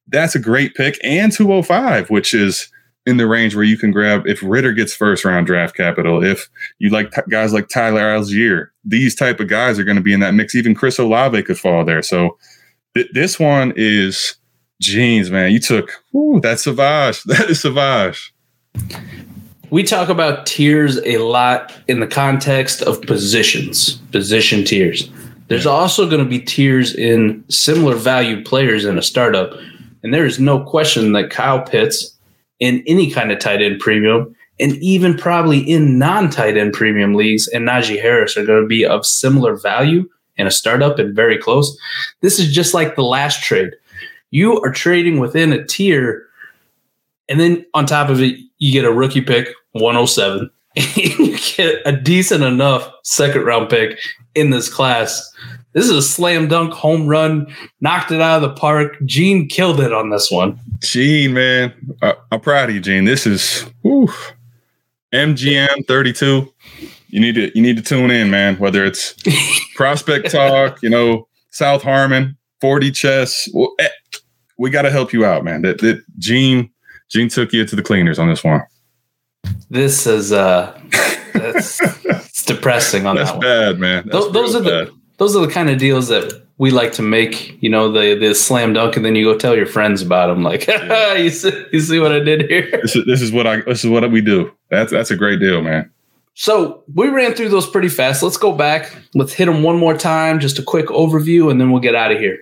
that's 0.08 0.34
a 0.34 0.40
great 0.40 0.74
pick 0.74 0.98
and 1.04 1.32
205, 1.32 2.10
which 2.10 2.34
is 2.34 2.70
in 3.08 3.16
the 3.16 3.26
range 3.26 3.54
where 3.54 3.64
you 3.64 3.78
can 3.78 3.90
grab 3.90 4.26
if 4.26 4.42
Ridder 4.42 4.74
gets 4.74 4.94
first 4.94 5.24
round 5.24 5.46
draft 5.46 5.74
capital, 5.74 6.22
if 6.22 6.50
you 6.78 6.90
like 6.90 7.10
t- 7.10 7.22
guys 7.30 7.54
like 7.54 7.68
Tyler 7.68 8.02
Allgeier, 8.02 8.66
these 8.84 9.14
type 9.14 9.40
of 9.40 9.48
guys 9.48 9.78
are 9.78 9.84
going 9.84 9.96
to 9.96 10.02
be 10.02 10.12
in 10.12 10.20
that 10.20 10.34
mix. 10.34 10.54
Even 10.54 10.74
Chris 10.74 10.98
Olave 10.98 11.42
could 11.44 11.58
fall 11.58 11.86
there. 11.86 12.02
So 12.02 12.36
th- 12.94 13.08
this 13.14 13.40
one 13.40 13.72
is 13.76 14.34
Gene's, 14.82 15.30
man. 15.30 15.52
You 15.52 15.58
took 15.58 15.90
ooh, 16.14 16.38
that's 16.42 16.64
Savage. 16.64 17.22
That 17.26 17.48
is 17.48 17.62
Savage. 17.62 18.34
we 19.70 19.82
talk 19.82 20.10
about 20.10 20.44
tiers 20.44 20.98
a 21.06 21.16
lot 21.16 21.74
in 21.88 22.00
the 22.00 22.06
context 22.06 22.82
of 22.82 23.00
positions, 23.00 23.94
position 24.12 24.64
tiers. 24.66 25.10
There's 25.48 25.66
also 25.66 26.04
going 26.06 26.22
to 26.22 26.28
be 26.28 26.40
tiers 26.40 26.94
in 26.94 27.42
similar 27.48 27.96
valued 27.96 28.44
players 28.44 28.84
in 28.84 28.98
a 28.98 29.02
startup. 29.02 29.54
And 30.02 30.12
there 30.12 30.26
is 30.26 30.38
no 30.38 30.62
question 30.62 31.12
that 31.12 31.30
Kyle 31.30 31.62
Pitts 31.62 32.17
in 32.60 32.82
any 32.86 33.10
kind 33.10 33.30
of 33.30 33.38
tight 33.38 33.62
end 33.62 33.80
premium 33.80 34.34
and 34.60 34.76
even 34.76 35.16
probably 35.16 35.58
in 35.58 35.98
non 35.98 36.30
tight 36.30 36.56
end 36.56 36.72
premium 36.72 37.14
leagues 37.14 37.48
and 37.48 37.66
Najee 37.66 38.00
Harris 38.00 38.36
are 38.36 38.44
going 38.44 38.62
to 38.62 38.68
be 38.68 38.84
of 38.84 39.06
similar 39.06 39.56
value 39.56 40.08
in 40.36 40.46
a 40.46 40.50
startup 40.50 40.98
and 40.98 41.14
very 41.14 41.38
close. 41.38 41.76
This 42.20 42.38
is 42.38 42.52
just 42.52 42.74
like 42.74 42.96
the 42.96 43.02
last 43.02 43.42
trade. 43.42 43.74
You 44.30 44.60
are 44.60 44.70
trading 44.70 45.18
within 45.18 45.52
a 45.52 45.64
tier, 45.64 46.26
and 47.28 47.40
then 47.40 47.64
on 47.74 47.86
top 47.86 48.10
of 48.10 48.20
it, 48.20 48.38
you 48.58 48.72
get 48.72 48.84
a 48.84 48.92
rookie 48.92 49.20
pick 49.20 49.48
107. 49.72 50.50
you 50.94 51.38
get 51.56 51.80
a 51.86 51.92
decent 51.92 52.44
enough 52.44 52.90
second 53.02 53.44
round 53.44 53.70
pick 53.70 53.98
in 54.38 54.50
this 54.50 54.68
class. 54.68 55.32
This 55.72 55.84
is 55.84 55.90
a 55.90 56.02
slam 56.02 56.48
dunk 56.48 56.72
home 56.72 57.06
run, 57.06 57.46
knocked 57.80 58.10
it 58.10 58.20
out 58.20 58.42
of 58.42 58.48
the 58.48 58.60
park. 58.60 58.96
Gene 59.04 59.48
killed 59.48 59.80
it 59.80 59.92
on 59.92 60.10
this 60.10 60.30
one. 60.30 60.58
Gene, 60.80 61.34
man, 61.34 61.72
I, 62.02 62.14
am 62.32 62.40
proud 62.40 62.70
of 62.70 62.74
you, 62.74 62.80
Gene. 62.80 63.04
This 63.04 63.26
is 63.26 63.62
whew, 63.82 64.12
MGM 65.12 65.86
32. 65.86 66.52
You 67.10 67.20
need 67.20 67.34
to 67.34 67.54
you 67.54 67.62
need 67.62 67.76
to 67.76 67.82
tune 67.82 68.10
in, 68.10 68.30
man. 68.30 68.56
Whether 68.56 68.84
it's 68.84 69.14
prospect 69.76 70.30
talk, 70.30 70.82
you 70.82 70.90
know, 70.90 71.28
South 71.50 71.82
Harmon, 71.82 72.36
4D 72.62 72.94
chess. 72.94 73.48
Well, 73.52 73.72
eh, 73.78 73.88
we 74.58 74.70
got 74.70 74.82
to 74.82 74.90
help 74.90 75.12
you 75.12 75.24
out, 75.24 75.44
man. 75.44 75.62
That 75.62 75.78
that 75.78 76.02
Gene 76.18 76.70
Gene 77.08 77.28
took 77.28 77.52
you 77.52 77.64
to 77.64 77.76
the 77.76 77.82
cleaners 77.82 78.18
on 78.18 78.28
this 78.28 78.42
one. 78.42 78.62
This 79.70 80.06
is 80.06 80.32
uh 80.32 80.78
that's 81.34 81.80
depressing 82.48 83.06
on 83.06 83.16
that's 83.16 83.30
that 83.32 83.40
bad, 83.40 83.78
man. 83.78 84.04
That's 84.06 84.24
those, 84.24 84.32
those 84.32 84.54
are 84.56 84.62
bad. 84.62 84.88
the 84.88 84.98
those 85.18 85.36
are 85.36 85.46
the 85.46 85.52
kind 85.52 85.70
of 85.70 85.78
deals 85.78 86.08
that 86.08 86.42
we 86.58 86.70
like 86.70 86.92
to 86.94 87.02
make. 87.02 87.62
You 87.62 87.70
know, 87.70 87.92
the 87.92 88.14
the 88.18 88.34
slam 88.34 88.72
dunk, 88.72 88.96
and 88.96 89.04
then 89.04 89.14
you 89.14 89.24
go 89.24 89.38
tell 89.38 89.56
your 89.56 89.66
friends 89.66 90.02
about 90.02 90.26
them. 90.26 90.42
Like, 90.42 90.66
yeah. 90.68 91.14
you 91.14 91.30
see, 91.30 91.66
you 91.72 91.80
see 91.80 92.00
what 92.00 92.12
I 92.12 92.18
did 92.20 92.48
here. 92.48 92.68
This 92.82 92.96
is 92.96 93.06
this 93.06 93.22
is 93.22 93.32
what 93.32 93.46
I 93.46 93.60
this 93.60 93.84
is 93.84 93.90
what 93.90 94.10
we 94.10 94.20
do. 94.20 94.52
That's 94.70 94.90
that's 94.90 95.10
a 95.10 95.16
great 95.16 95.38
deal, 95.38 95.62
man. 95.62 95.90
So 96.34 96.84
we 96.94 97.08
ran 97.08 97.34
through 97.34 97.48
those 97.48 97.68
pretty 97.68 97.88
fast. 97.88 98.22
Let's 98.22 98.36
go 98.36 98.52
back. 98.52 98.96
Let's 99.14 99.32
hit 99.32 99.46
them 99.46 99.62
one 99.62 99.76
more 99.76 99.96
time. 99.96 100.38
Just 100.38 100.58
a 100.58 100.62
quick 100.62 100.86
overview, 100.86 101.50
and 101.50 101.60
then 101.60 101.70
we'll 101.70 101.82
get 101.82 101.94
out 101.94 102.12
of 102.12 102.18
here. 102.18 102.38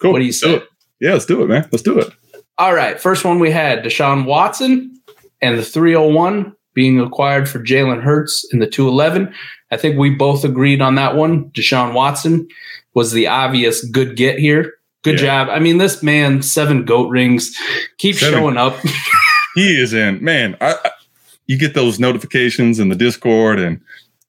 Cool. 0.00 0.12
What 0.12 0.18
do 0.18 0.24
you 0.24 0.32
say? 0.32 0.62
Yeah, 1.00 1.12
let's 1.12 1.26
do 1.26 1.42
it, 1.42 1.48
man. 1.48 1.68
Let's 1.72 1.82
do 1.82 1.98
it. 1.98 2.12
All 2.58 2.74
right. 2.74 3.00
First 3.00 3.24
one 3.24 3.38
we 3.38 3.50
had 3.50 3.84
Deshaun 3.84 4.24
Watson 4.24 5.00
and 5.40 5.58
the 5.58 5.62
301 5.64 6.54
being 6.78 7.00
acquired 7.00 7.48
for 7.48 7.58
Jalen 7.58 8.00
Hurts 8.04 8.44
in 8.52 8.60
the 8.60 8.66
211. 8.68 9.34
I 9.72 9.76
think 9.76 9.98
we 9.98 10.10
both 10.10 10.44
agreed 10.44 10.80
on 10.80 10.94
that 10.94 11.16
one. 11.16 11.50
Deshaun 11.50 11.92
Watson 11.92 12.46
was 12.94 13.10
the 13.10 13.26
obvious 13.26 13.84
good 13.84 14.16
get 14.16 14.38
here. 14.38 14.74
Good 15.02 15.18
yeah. 15.18 15.44
job. 15.44 15.48
I 15.50 15.58
mean, 15.58 15.78
this 15.78 16.04
man, 16.04 16.40
seven 16.40 16.84
goat 16.84 17.08
rings, 17.08 17.52
keeps 17.98 18.20
seven. 18.20 18.38
showing 18.38 18.56
up. 18.56 18.76
he 19.56 19.76
is 19.76 19.92
in. 19.92 20.22
Man, 20.22 20.56
I, 20.60 20.74
I, 20.84 20.90
you 21.48 21.58
get 21.58 21.74
those 21.74 21.98
notifications 21.98 22.78
in 22.78 22.90
the 22.90 22.94
Discord 22.94 23.58
and 23.58 23.80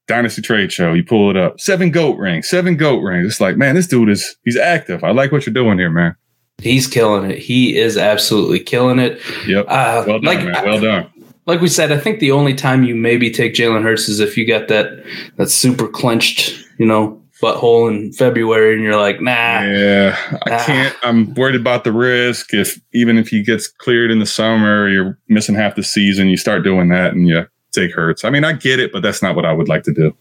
Dynasty 0.07 0.41
Trade 0.41 0.71
Show. 0.71 0.93
You 0.93 1.03
pull 1.03 1.29
it 1.29 1.37
up. 1.37 1.59
Seven 1.59 1.91
goat 1.91 2.17
rings, 2.17 2.49
seven 2.49 2.77
goat 2.77 3.01
rings. 3.01 3.27
It's 3.27 3.39
like, 3.39 3.57
man, 3.57 3.75
this 3.75 3.85
dude 3.85 4.09
is 4.09 4.37
he's 4.43 4.57
active. 4.57 5.03
I 5.03 5.11
like 5.11 5.31
what 5.31 5.45
you're 5.45 5.53
doing 5.53 5.77
here, 5.77 5.91
man. 5.91 6.15
He's 6.57 6.87
killing 6.87 7.29
it. 7.29 7.37
He 7.37 7.77
is 7.77 7.95
absolutely 7.95 8.59
killing 8.59 8.97
it. 8.97 9.21
Yep. 9.47 9.65
Uh, 9.67 10.03
well 10.07 10.19
done, 10.19 10.23
like, 10.23 10.43
man. 10.43 10.65
Well 10.65 10.81
done 10.81 11.11
like 11.49 11.61
we 11.61 11.67
said, 11.67 11.91
I 11.91 11.97
think 11.97 12.19
the 12.19 12.31
only 12.31 12.53
time 12.53 12.83
you 12.83 12.93
maybe 12.93 13.31
take 13.31 13.55
Jalen 13.55 13.81
Hurts 13.81 14.07
is 14.07 14.19
if 14.19 14.37
you 14.37 14.45
got 14.45 14.67
that 14.67 15.03
that 15.37 15.49
super 15.49 15.87
clenched, 15.87 16.63
you 16.77 16.85
know, 16.85 17.19
butthole 17.41 17.89
in 17.89 18.13
February, 18.13 18.75
and 18.75 18.83
you're 18.83 18.95
like, 18.95 19.19
nah. 19.19 19.63
Yeah, 19.63 20.15
I 20.45 20.49
nah. 20.49 20.63
can't. 20.63 20.95
I'm 21.01 21.33
worried 21.33 21.55
about 21.55 21.85
the 21.85 21.91
risk. 21.91 22.53
If 22.53 22.79
even 22.93 23.17
if 23.17 23.29
he 23.29 23.41
gets 23.41 23.67
cleared 23.67 24.11
in 24.11 24.19
the 24.19 24.27
summer, 24.27 24.87
you're 24.89 25.17
missing 25.27 25.55
half 25.55 25.75
the 25.75 25.81
season. 25.81 26.27
You 26.27 26.37
start 26.37 26.63
doing 26.63 26.89
that, 26.89 27.13
and 27.13 27.27
you 27.27 27.47
take 27.71 27.95
Hurts. 27.95 28.23
I 28.23 28.29
mean, 28.29 28.43
I 28.43 28.53
get 28.53 28.79
it, 28.79 28.91
but 28.91 29.01
that's 29.01 29.23
not 29.23 29.35
what 29.35 29.45
I 29.45 29.51
would 29.51 29.67
like 29.67 29.81
to 29.83 29.93
do. 29.93 30.15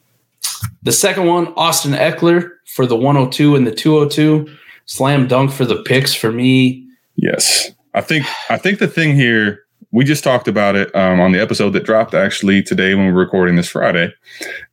The 0.83 0.93
second 0.93 1.27
one, 1.27 1.49
Austin 1.57 1.93
Ekeler 1.93 2.51
for 2.75 2.87
the 2.87 2.97
102 2.97 3.55
and 3.55 3.67
the 3.67 3.75
202, 3.75 4.49
slam 4.87 5.29
dunk 5.29 5.53
for 5.53 5.67
the 5.67 5.83
picks 5.83 6.15
for 6.15 6.33
me. 6.33 6.89
Yes, 7.17 7.71
I 7.93 8.01
think 8.01 8.25
I 8.49 8.57
think 8.57 8.79
the 8.79 8.89
thing 8.89 9.15
here 9.15 9.67
we 9.91 10.05
just 10.05 10.25
talked 10.25 10.49
about 10.49 10.77
it 10.77 10.95
um, 10.95 11.21
on 11.21 11.33
the 11.33 11.41
episode 11.41 11.71
that 11.71 11.85
dropped 11.85 12.15
actually 12.15 12.63
today 12.63 12.95
when 12.95 13.07
we're 13.07 13.21
recording 13.21 13.57
this 13.57 13.69
Friday, 13.69 14.13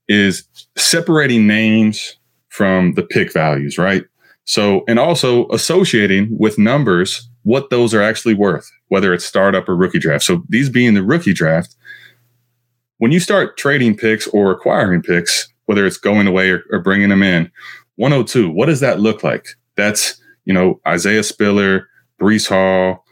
is 0.08 0.48
separating 0.76 1.48
names 1.48 2.18
from 2.50 2.94
the 2.94 3.04
pick 3.04 3.32
values, 3.34 3.78
right? 3.78 4.04
So, 4.46 4.84
and 4.88 5.00
also 5.00 5.48
associating 5.50 6.38
with 6.38 6.58
numbers 6.58 7.28
what 7.44 7.70
those 7.70 7.94
are 7.94 8.02
actually 8.02 8.34
worth, 8.34 8.70
whether 8.88 9.14
it's 9.14 9.26
startup 9.26 9.68
or 9.68 9.76
rookie 9.76 10.00
draft. 10.00 10.24
So, 10.24 10.44
these 10.50 10.70
being 10.70 10.94
the 10.94 11.04
rookie 11.04 11.34
draft, 11.34 11.76
when 12.98 13.12
you 13.12 13.20
start 13.20 13.58
trading 13.58 13.96
picks 13.96 14.28
or 14.28 14.52
acquiring 14.52 15.02
picks, 15.02 15.48
whether 15.66 15.86
it's 15.86 15.98
going 15.98 16.28
away 16.28 16.52
or, 16.52 16.64
or 16.72 16.80
bringing 16.80 17.10
them 17.10 17.24
in, 17.24 17.52
102, 17.96 18.50
what 18.52 18.68
does 18.68 18.82
that 18.82 19.00
look 19.00 19.24
like? 19.24 19.48
That's, 19.76 20.22
you 20.46 20.54
know, 20.54 20.80
Isaiah 20.88 21.24
Spiller, 21.24 21.88
Breece 22.22 22.48
Hall, 22.48 23.05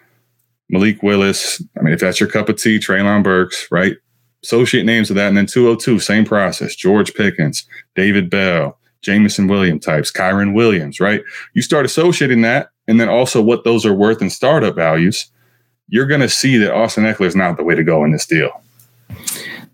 Malik 0.73 1.03
Willis. 1.03 1.61
I 1.77 1.83
mean, 1.83 1.93
if 1.93 1.99
that's 1.99 2.19
your 2.19 2.27
cup 2.27 2.49
of 2.49 2.57
tea, 2.57 2.79
Treylon 2.79 3.23
Burks, 3.23 3.67
right? 3.69 3.95
Associate 4.43 4.83
names 4.83 5.11
of 5.11 5.15
that. 5.15 5.27
And 5.27 5.37
then 5.37 5.45
202, 5.45 5.99
same 5.99 6.25
process. 6.25 6.75
George 6.75 7.13
Pickens, 7.13 7.65
David 7.95 8.31
Bell, 8.31 8.77
Jameson 9.03 9.47
William 9.47 9.79
types, 9.79 10.11
Kyren 10.11 10.55
Williams, 10.55 10.99
right? 10.99 11.21
You 11.53 11.61
start 11.61 11.85
associating 11.85 12.41
that 12.41 12.69
and 12.87 12.99
then 12.99 13.07
also 13.07 13.39
what 13.39 13.63
those 13.63 13.85
are 13.85 13.93
worth 13.93 14.21
in 14.21 14.31
startup 14.31 14.75
values. 14.75 15.27
You're 15.89 16.07
going 16.07 16.21
to 16.21 16.29
see 16.29 16.57
that 16.57 16.73
Austin 16.73 17.03
Ekeler 17.03 17.27
is 17.27 17.35
not 17.35 17.55
the 17.57 17.63
way 17.63 17.75
to 17.75 17.83
go 17.83 18.03
in 18.03 18.11
this 18.11 18.25
deal. 18.25 18.49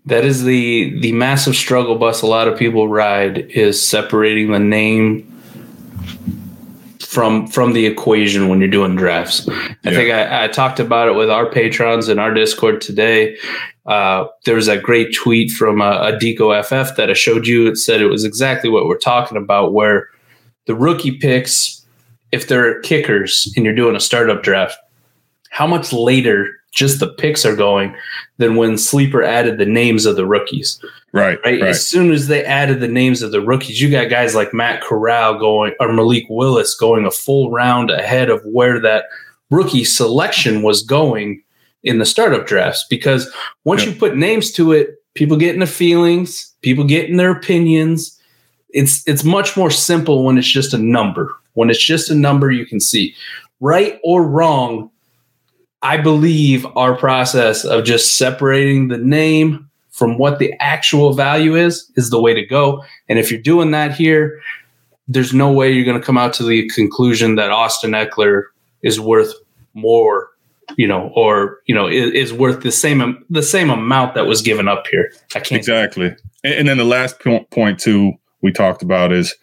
That 0.04 0.24
is 0.24 0.44
the 0.44 0.98
the 1.00 1.12
massive 1.12 1.54
struggle 1.54 1.96
bus 1.96 2.22
a 2.22 2.26
lot 2.26 2.48
of 2.48 2.58
people 2.58 2.88
ride 2.88 3.38
is 3.38 3.82
separating 3.86 4.50
the 4.50 4.58
name 4.58 5.29
from 7.10 7.48
from 7.48 7.72
the 7.72 7.86
equation 7.86 8.48
when 8.48 8.60
you're 8.60 8.70
doing 8.70 8.94
drafts. 8.94 9.48
I 9.48 9.52
yeah. 9.82 9.90
think 9.90 10.12
I, 10.12 10.44
I, 10.44 10.48
talked 10.48 10.78
about 10.78 11.08
it 11.08 11.16
with 11.16 11.28
our 11.28 11.50
patrons 11.50 12.08
in 12.08 12.20
our 12.20 12.32
Discord 12.32 12.80
today. 12.80 13.36
Uh, 13.84 14.26
there 14.44 14.54
was 14.54 14.68
a 14.68 14.78
great 14.78 15.12
tweet 15.12 15.50
from 15.50 15.82
uh, 15.82 16.10
a 16.10 16.12
Deco 16.12 16.62
FF 16.64 16.94
that 16.96 17.10
I 17.10 17.14
showed 17.14 17.48
you. 17.48 17.66
It 17.66 17.78
said 17.78 18.00
it 18.00 18.06
was 18.06 18.24
exactly 18.24 18.70
what 18.70 18.86
we're 18.86 18.96
talking 18.96 19.36
about, 19.36 19.72
where 19.72 20.06
the 20.66 20.76
rookie 20.76 21.18
picks, 21.18 21.84
if 22.30 22.46
they're 22.46 22.80
kickers 22.82 23.52
and 23.56 23.64
you're 23.64 23.74
doing 23.74 23.96
a 23.96 24.00
startup 24.00 24.44
draft, 24.44 24.78
how 25.50 25.66
much 25.66 25.92
later 25.92 26.59
just 26.70 27.00
the 27.00 27.08
picks 27.08 27.44
are 27.44 27.56
going 27.56 27.94
than 28.38 28.56
when 28.56 28.78
Sleeper 28.78 29.22
added 29.22 29.58
the 29.58 29.66
names 29.66 30.06
of 30.06 30.16
the 30.16 30.26
rookies. 30.26 30.82
Right, 31.12 31.38
right. 31.44 31.62
As 31.62 31.86
soon 31.86 32.12
as 32.12 32.28
they 32.28 32.44
added 32.44 32.80
the 32.80 32.88
names 32.88 33.22
of 33.22 33.32
the 33.32 33.40
rookies, 33.40 33.80
you 33.80 33.90
got 33.90 34.10
guys 34.10 34.34
like 34.34 34.54
Matt 34.54 34.82
Corral 34.82 35.38
going 35.38 35.74
or 35.80 35.92
Malik 35.92 36.26
Willis 36.28 36.74
going 36.74 37.04
a 37.04 37.10
full 37.10 37.50
round 37.50 37.90
ahead 37.90 38.30
of 38.30 38.42
where 38.44 38.80
that 38.80 39.06
rookie 39.50 39.84
selection 39.84 40.62
was 40.62 40.82
going 40.82 41.42
in 41.82 41.98
the 41.98 42.06
startup 42.06 42.46
drafts. 42.46 42.86
Because 42.88 43.32
once 43.64 43.84
yep. 43.84 43.94
you 43.94 43.98
put 43.98 44.16
names 44.16 44.52
to 44.52 44.72
it, 44.72 45.02
people 45.14 45.36
get 45.36 45.54
in 45.54 45.60
their 45.60 45.66
feelings, 45.66 46.54
people 46.62 46.84
get 46.84 47.10
in 47.10 47.16
their 47.16 47.32
opinions. 47.32 48.16
It's 48.72 49.06
it's 49.08 49.24
much 49.24 49.56
more 49.56 49.70
simple 49.70 50.22
when 50.22 50.38
it's 50.38 50.46
just 50.46 50.72
a 50.72 50.78
number. 50.78 51.34
When 51.54 51.70
it's 51.70 51.84
just 51.84 52.10
a 52.10 52.14
number 52.14 52.52
you 52.52 52.64
can 52.64 52.78
see. 52.78 53.16
Right 53.58 53.98
or 54.04 54.22
wrong, 54.22 54.90
I 55.82 55.96
believe 55.96 56.66
our 56.76 56.96
process 56.96 57.64
of 57.64 57.84
just 57.84 58.16
separating 58.16 58.88
the 58.88 58.98
name 58.98 59.70
from 59.90 60.18
what 60.18 60.38
the 60.38 60.54
actual 60.60 61.12
value 61.12 61.56
is 61.56 61.90
is 61.96 62.10
the 62.10 62.20
way 62.20 62.34
to 62.34 62.44
go. 62.44 62.84
And 63.08 63.18
if 63.18 63.30
you're 63.30 63.40
doing 63.40 63.70
that 63.72 63.94
here, 63.94 64.40
there's 65.08 65.34
no 65.34 65.50
way 65.52 65.72
you're 65.72 65.84
going 65.84 66.00
to 66.00 66.04
come 66.04 66.18
out 66.18 66.32
to 66.34 66.44
the 66.44 66.68
conclusion 66.70 67.34
that 67.34 67.50
Austin 67.50 67.92
Ekeler 67.92 68.44
is 68.82 69.00
worth 69.00 69.34
more, 69.74 70.30
you 70.76 70.86
know, 70.86 71.10
or 71.14 71.58
you 71.66 71.74
know, 71.74 71.88
is, 71.88 72.12
is 72.12 72.32
worth 72.32 72.62
the 72.62 72.70
same 72.70 73.24
the 73.28 73.42
same 73.42 73.70
amount 73.70 74.14
that 74.14 74.26
was 74.26 74.42
given 74.42 74.68
up 74.68 74.86
here. 74.86 75.12
I 75.34 75.40
can't 75.40 75.58
exactly. 75.58 76.14
And, 76.44 76.54
and 76.54 76.68
then 76.68 76.78
the 76.78 76.84
last 76.84 77.20
point, 77.20 77.50
point 77.50 77.78
too 77.78 78.12
we 78.42 78.52
talked 78.52 78.82
about 78.82 79.12
is 79.12 79.34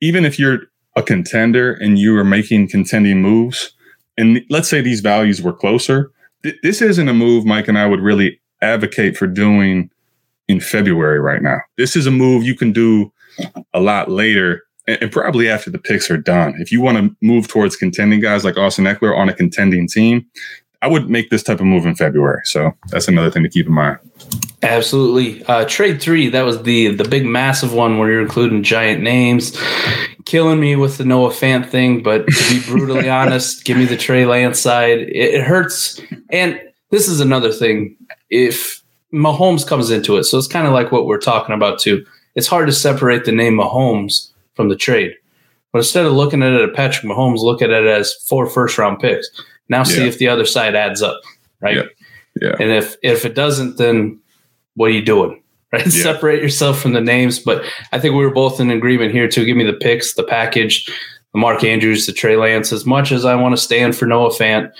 even 0.00 0.24
if 0.24 0.38
you're 0.38 0.60
a 0.96 1.02
contender 1.02 1.72
and 1.72 1.98
you 1.98 2.16
are 2.18 2.24
making 2.24 2.68
contending 2.68 3.20
moves, 3.20 3.73
and 4.16 4.42
let's 4.50 4.68
say 4.68 4.80
these 4.80 5.00
values 5.00 5.42
were 5.42 5.52
closer, 5.52 6.10
th- 6.42 6.56
this 6.62 6.80
isn't 6.82 7.08
a 7.08 7.14
move 7.14 7.44
Mike 7.44 7.68
and 7.68 7.78
I 7.78 7.86
would 7.86 8.00
really 8.00 8.40
advocate 8.62 9.16
for 9.16 9.26
doing 9.26 9.90
in 10.48 10.60
February 10.60 11.20
right 11.20 11.42
now. 11.42 11.58
This 11.76 11.96
is 11.96 12.06
a 12.06 12.10
move 12.10 12.44
you 12.44 12.54
can 12.54 12.72
do 12.72 13.12
a 13.72 13.80
lot 13.80 14.10
later 14.10 14.62
and, 14.86 14.98
and 15.02 15.12
probably 15.12 15.48
after 15.48 15.70
the 15.70 15.78
picks 15.78 16.10
are 16.10 16.18
done. 16.18 16.54
If 16.58 16.70
you 16.70 16.80
want 16.80 16.98
to 16.98 17.16
move 17.22 17.48
towards 17.48 17.76
contending 17.76 18.20
guys 18.20 18.44
like 18.44 18.56
Austin 18.56 18.84
Ekeler 18.84 19.16
on 19.16 19.28
a 19.28 19.34
contending 19.34 19.88
team, 19.88 20.26
I 20.82 20.88
would 20.88 21.08
make 21.08 21.30
this 21.30 21.42
type 21.42 21.60
of 21.60 21.66
move 21.66 21.86
in 21.86 21.94
February. 21.94 22.42
So 22.44 22.72
that's 22.88 23.08
another 23.08 23.30
thing 23.30 23.42
to 23.42 23.48
keep 23.48 23.66
in 23.66 23.72
mind. 23.72 23.98
Absolutely. 24.64 25.44
Uh, 25.44 25.64
trade 25.66 26.00
three, 26.00 26.28
that 26.28 26.42
was 26.42 26.62
the 26.62 26.88
the 26.94 27.04
big 27.04 27.24
massive 27.24 27.72
one 27.72 27.98
where 27.98 28.10
you're 28.10 28.22
including 28.22 28.62
giant 28.62 29.02
names. 29.02 29.56
Killing 30.24 30.58
me 30.58 30.74
with 30.74 30.96
the 30.96 31.04
Noah 31.04 31.30
Fant 31.30 31.68
thing, 31.68 32.02
but 32.02 32.26
to 32.26 32.48
be 32.54 32.62
brutally 32.66 33.08
honest, 33.20 33.64
give 33.64 33.76
me 33.76 33.84
the 33.84 33.96
Trey 33.96 34.24
Lance 34.24 34.58
side. 34.58 35.00
It, 35.00 35.34
it 35.34 35.42
hurts. 35.44 36.00
And 36.30 36.60
this 36.90 37.08
is 37.08 37.20
another 37.20 37.52
thing. 37.52 37.94
If 38.30 38.82
Mahomes 39.12 39.66
comes 39.66 39.90
into 39.90 40.16
it, 40.16 40.24
so 40.24 40.38
it's 40.38 40.48
kind 40.48 40.66
of 40.66 40.72
like 40.72 40.90
what 40.90 41.06
we're 41.06 41.18
talking 41.18 41.54
about 41.54 41.78
too. 41.78 42.04
It's 42.34 42.46
hard 42.48 42.66
to 42.66 42.72
separate 42.72 43.24
the 43.26 43.32
name 43.32 43.54
Mahomes 43.54 44.30
from 44.54 44.68
the 44.70 44.76
trade. 44.76 45.12
But 45.72 45.80
instead 45.80 46.06
of 46.06 46.12
looking 46.14 46.42
at 46.42 46.52
it 46.52 46.68
at 46.68 46.74
Patrick 46.74 47.04
Mahomes, 47.04 47.40
look 47.40 47.60
at 47.60 47.70
it 47.70 47.84
as 47.86 48.14
four 48.14 48.46
first 48.48 48.78
round 48.78 48.98
picks. 49.00 49.28
Now 49.68 49.82
see 49.82 50.00
Yeah. 50.00 50.06
if 50.08 50.18
the 50.18 50.28
other 50.28 50.46
side 50.46 50.74
adds 50.74 51.02
up, 51.02 51.20
right? 51.60 51.76
Yeah. 51.76 51.82
Yeah. 52.40 52.56
And 52.58 52.70
if 52.72 52.96
if 53.02 53.24
it 53.24 53.34
doesn't, 53.34 53.76
then 53.76 54.18
what 54.74 54.86
are 54.86 54.94
you 54.94 55.02
doing? 55.02 55.40
Right? 55.74 55.86
Yeah. 55.86 56.02
Separate 56.04 56.40
yourself 56.40 56.78
from 56.80 56.92
the 56.92 57.00
names. 57.00 57.40
But 57.40 57.64
I 57.90 57.98
think 57.98 58.14
we 58.14 58.24
were 58.24 58.30
both 58.30 58.60
in 58.60 58.70
agreement 58.70 59.10
here 59.10 59.26
too. 59.26 59.44
Give 59.44 59.56
me 59.56 59.64
the 59.64 59.72
picks, 59.72 60.14
the 60.14 60.22
package, 60.22 60.86
the 61.32 61.40
Mark 61.40 61.64
Andrews, 61.64 62.06
the 62.06 62.12
Trey 62.12 62.36
Lance. 62.36 62.72
As 62.72 62.86
much 62.86 63.10
as 63.10 63.24
I 63.24 63.34
want 63.34 63.56
to 63.56 63.60
stand 63.60 63.96
for 63.96 64.06
Noah 64.06 64.28
Fant, 64.30 64.70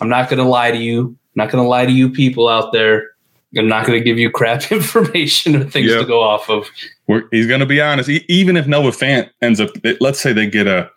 I'm 0.00 0.08
not 0.08 0.28
going 0.28 0.38
to 0.38 0.48
lie 0.48 0.70
to 0.70 0.78
you. 0.78 1.06
I'm 1.08 1.16
not 1.34 1.50
going 1.50 1.64
to 1.64 1.68
lie 1.68 1.86
to 1.86 1.90
you 1.90 2.08
people 2.08 2.46
out 2.48 2.72
there. 2.72 3.10
I'm 3.58 3.66
not 3.66 3.84
going 3.84 3.98
to 3.98 4.04
give 4.04 4.16
you 4.16 4.30
crap 4.30 4.62
information 4.70 5.56
or 5.56 5.64
things 5.64 5.90
Yeah. 5.90 5.98
to 5.98 6.04
go 6.04 6.20
off 6.20 6.48
of. 6.48 6.68
We're, 7.08 7.24
he's 7.32 7.48
going 7.48 7.58
to 7.58 7.66
be 7.66 7.80
honest. 7.80 8.08
E- 8.08 8.24
even 8.28 8.56
if 8.56 8.68
Noah 8.68 8.92
Fant 8.92 9.30
ends 9.42 9.58
up, 9.60 9.70
let's 10.00 10.20
say 10.20 10.32
they 10.32 10.46
get 10.48 10.68
a, 10.68 10.88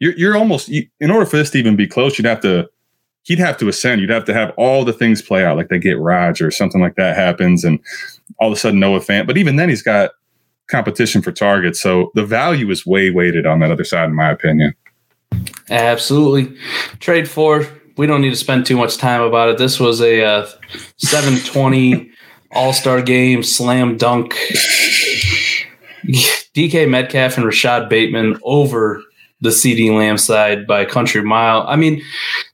you're, 0.00 0.12
you're 0.18 0.36
almost 0.36 0.68
you, 0.68 0.86
in 1.00 1.10
order 1.10 1.24
for 1.24 1.38
this 1.38 1.48
to 1.52 1.58
even 1.58 1.76
be 1.76 1.86
close, 1.86 2.18
you'd 2.18 2.26
have 2.26 2.40
to, 2.40 2.68
he'd 3.22 3.38
have 3.38 3.56
to 3.58 3.68
ascend. 3.68 4.00
You'd 4.00 4.10
have 4.10 4.24
to 4.26 4.34
have 4.34 4.52
all 4.56 4.84
the 4.84 4.92
things 4.92 5.22
play 5.22 5.44
out, 5.44 5.56
like 5.56 5.68
they 5.68 5.78
get 5.78 5.98
Raj 5.98 6.40
or 6.40 6.50
something 6.50 6.80
like 6.80 6.96
that 6.96 7.16
happens, 7.16 7.64
and 7.64 7.78
all 8.38 8.48
of 8.48 8.56
a 8.56 8.60
sudden 8.60 8.80
Noah 8.80 9.00
Fant. 9.00 9.26
But 9.26 9.38
even 9.38 9.56
then, 9.56 9.68
he's 9.68 9.82
got 9.82 10.12
competition 10.68 11.22
for 11.22 11.32
targets, 11.32 11.80
so 11.80 12.10
the 12.14 12.24
value 12.24 12.70
is 12.70 12.86
way 12.86 13.10
weighted 13.10 13.46
on 13.46 13.60
that 13.60 13.70
other 13.70 13.84
side, 13.84 14.06
in 14.06 14.14
my 14.14 14.30
opinion. 14.30 14.74
Absolutely. 15.70 16.56
Trade 17.00 17.28
four. 17.28 17.66
We 17.96 18.06
don't 18.06 18.20
need 18.22 18.30
to 18.30 18.36
spend 18.36 18.66
too 18.66 18.76
much 18.76 18.96
time 18.96 19.20
about 19.20 19.50
it. 19.50 19.58
This 19.58 19.78
was 19.78 20.00
a 20.00 20.24
uh, 20.24 20.46
720 20.96 22.10
All 22.52 22.72
Star 22.72 23.00
game, 23.00 23.42
slam 23.42 23.96
dunk. 23.96 24.34
DK 26.04 26.88
Metcalf 26.88 27.36
and 27.38 27.46
Rashod 27.46 27.88
Bateman 27.88 28.38
over 28.42 29.02
the 29.42 29.50
CeeDee 29.50 29.94
Lamb 29.96 30.16
side 30.16 30.66
by 30.66 30.84
country 30.86 31.20
mile. 31.22 31.66
I 31.68 31.76
mean, 31.76 32.00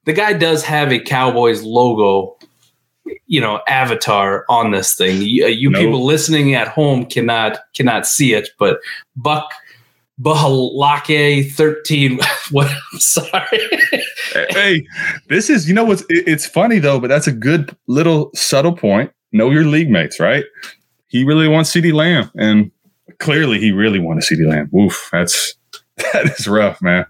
the 0.06 0.12
guy 0.12 0.32
does 0.32 0.64
have 0.64 0.90
a 0.90 0.98
Cowboys 0.98 1.62
logo, 1.62 2.36
you 3.26 3.40
know, 3.40 3.60
avatar 3.68 4.44
on 4.48 4.72
this 4.72 4.94
thing. 4.96 5.22
You, 5.22 5.44
uh, 5.44 5.48
you 5.48 5.70
No. 5.70 5.78
people 5.78 6.04
listening 6.04 6.54
at 6.54 6.66
home 6.68 7.06
cannot 7.06 7.58
cannot 7.76 8.06
see 8.06 8.32
it, 8.34 8.48
but 8.58 8.80
Buck 9.16 9.52
Bahalake 10.20 11.50
13. 11.52 12.18
What? 12.50 12.70
I'm 12.92 12.98
sorry. 12.98 13.60
hey, 14.50 14.82
this 15.28 15.50
is 15.50 15.68
you 15.68 15.74
know 15.74 15.84
what's 15.84 16.00
it- 16.08 16.26
it's 16.26 16.46
funny 16.46 16.78
though, 16.78 16.98
but 16.98 17.08
that's 17.08 17.26
a 17.26 17.32
good 17.32 17.76
little 17.86 18.30
subtle 18.34 18.72
point. 18.74 19.10
Know 19.32 19.50
your 19.50 19.64
league 19.64 19.90
mates, 19.90 20.18
right? 20.18 20.44
He 21.08 21.24
really 21.24 21.46
wants 21.48 21.70
CeeDee 21.74 21.92
Lamb, 21.92 22.30
and 22.36 22.70
clearly 23.18 23.58
he 23.60 23.70
really 23.72 23.98
wanted 23.98 24.24
CeeDee 24.24 24.48
Lamb. 24.48 24.70
Oof, 24.74 25.10
that's 25.12 25.54
that 26.12 26.34
is 26.38 26.46
rough, 26.48 26.80
man. 26.82 27.06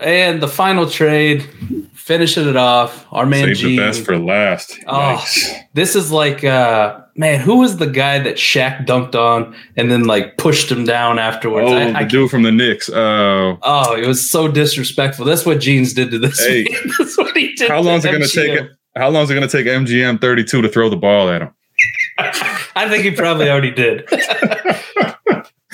and 0.00 0.42
the 0.42 0.48
final 0.48 0.88
trade, 0.88 1.48
finishing 1.94 2.48
it 2.48 2.56
off. 2.56 3.06
Our 3.12 3.26
man 3.26 3.54
Save 3.54 3.64
the 3.64 3.76
best 3.78 4.04
for 4.04 4.18
last. 4.18 4.78
Oh, 4.86 4.92
Yikes. 5.18 5.60
this 5.74 5.96
is 5.96 6.12
like, 6.12 6.44
uh, 6.44 7.00
man, 7.16 7.40
who 7.40 7.58
was 7.60 7.78
the 7.78 7.86
guy 7.86 8.18
that 8.18 8.36
Shaq 8.36 8.86
dunked 8.86 9.14
on 9.14 9.56
and 9.76 9.90
then 9.90 10.04
like 10.04 10.36
pushed 10.36 10.70
him 10.70 10.84
down 10.84 11.18
afterwards? 11.18 11.70
Oh, 11.70 11.76
I- 11.76 11.90
the 11.92 11.98
I 11.98 12.04
dude 12.04 12.30
from 12.30 12.42
the 12.42 12.52
Knicks. 12.52 12.88
Uh, 12.88 13.56
Oh, 13.62 13.96
it 13.96 14.06
was 14.06 14.28
so 14.28 14.48
disrespectful. 14.48 15.24
That's 15.24 15.46
what 15.46 15.60
Gene's 15.60 15.94
did 15.94 16.10
to 16.10 16.18
this. 16.18 16.38
Hey. 16.44 16.66
That's 16.98 17.16
what 17.18 17.36
he 17.36 17.54
did. 17.54 17.68
how 17.70 17.80
long 17.80 17.96
is 17.98 18.04
it 18.04 18.10
going 18.10 18.22
to 18.22 18.28
take? 18.28 18.68
How 18.96 19.08
long 19.10 19.24
is 19.24 19.30
it 19.30 19.34
going 19.34 19.48
to 19.48 19.52
take 19.56 19.66
MGM 19.66 20.20
32 20.20 20.62
to 20.62 20.68
throw 20.68 20.88
the 20.88 20.96
ball 20.96 21.28
at 21.30 21.42
him? 21.42 21.50
I 22.18 22.88
think 22.88 23.04
he 23.04 23.10
probably 23.10 23.50
already 23.50 23.70
did. 23.70 24.06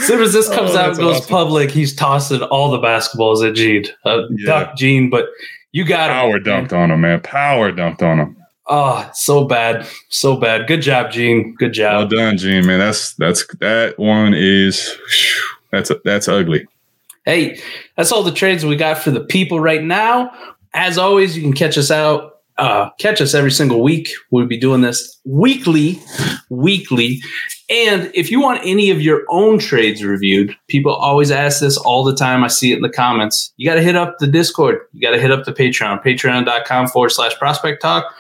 As 0.02 0.06
soon 0.08 0.20
as 0.20 0.32
this 0.32 0.48
comes 0.48 0.72
Oh, 0.72 0.78
out 0.78 0.88
and 0.90 0.98
goes 0.98 1.16
awesome. 1.18 1.28
public, 1.28 1.70
he's 1.70 1.94
tossing 1.94 2.42
all 2.42 2.70
the 2.70 2.78
basketballs 2.78 3.46
at 3.48 3.54
Gene. 3.54 3.84
Uh, 4.04 4.22
Yeah. 4.36 4.46
Duck 4.46 4.76
Gene, 4.76 5.08
but 5.10 5.28
you 5.72 5.84
got 5.84 6.10
him. 6.10 6.16
Power 6.16 6.38
dunked 6.40 6.72
on 6.72 6.90
him, 6.90 7.00
man. 7.00 7.20
Power 7.20 7.72
dunked 7.72 8.02
on 8.02 8.18
him. 8.18 8.36
Oh, 8.68 9.08
so 9.14 9.44
bad, 9.44 9.86
so 10.08 10.36
bad. 10.36 10.66
Good 10.66 10.82
job, 10.82 11.10
Gene. 11.10 11.54
Good 11.58 11.72
job. 11.72 11.96
Well 12.10 12.20
done, 12.24 12.38
Gene, 12.38 12.66
man. 12.66 12.78
That's 12.78 13.14
that's 13.14 13.44
that 13.56 13.98
one 13.98 14.34
is 14.34 14.88
whew, 14.88 15.42
that's 15.72 15.90
that's 16.04 16.28
ugly. 16.28 16.66
Hey, 17.24 17.60
that's 17.96 18.10
all 18.12 18.22
the 18.22 18.32
trades 18.32 18.64
we 18.64 18.76
got 18.76 18.98
for 18.98 19.10
the 19.10 19.20
people 19.20 19.60
right 19.60 19.82
now. 19.82 20.32
As 20.74 20.96
always, 20.98 21.36
you 21.36 21.42
can 21.42 21.52
catch 21.52 21.76
us 21.76 21.90
out, 21.90 22.38
uh, 22.58 22.90
catch 22.98 23.20
us 23.20 23.34
every 23.34 23.50
single 23.50 23.82
week. 23.82 24.10
We'll 24.30 24.46
be 24.46 24.56
doing 24.58 24.80
this 24.80 25.18
weekly, 25.24 26.00
weekly. 26.48 27.20
And 27.70 28.11
if 28.14 28.31
you 28.31 28.40
want 28.40 28.61
any 28.64 28.90
of 28.90 29.01
your 29.01 29.25
own 29.31 29.59
trades 29.59 30.05
reviewed, 30.05 30.55
people 30.68 30.94
always 30.94 31.31
ask 31.31 31.61
this 31.61 31.77
all 31.79 32.05
the 32.05 32.14
time. 32.14 32.44
I 32.44 32.48
see 32.48 32.72
it 32.72 32.77
in 32.77 32.83
the 32.83 32.90
comments. 32.90 33.53
You 33.57 33.68
got 33.68 33.77
to 33.77 33.83
hit 33.83 33.96
up 33.96 34.18
the 34.18 34.27
Discord. 34.27 34.81
You 34.92 35.01
got 35.01 35.12
to 35.12 35.20
hit 35.20 35.31
up 35.31 35.44
the 35.44 35.53
Patreon, 35.53 36.03
patreon.com 36.03 36.88
forward 36.88 37.11
slash 37.11 37.35
prospect 37.38 37.81
talk. 37.81 38.12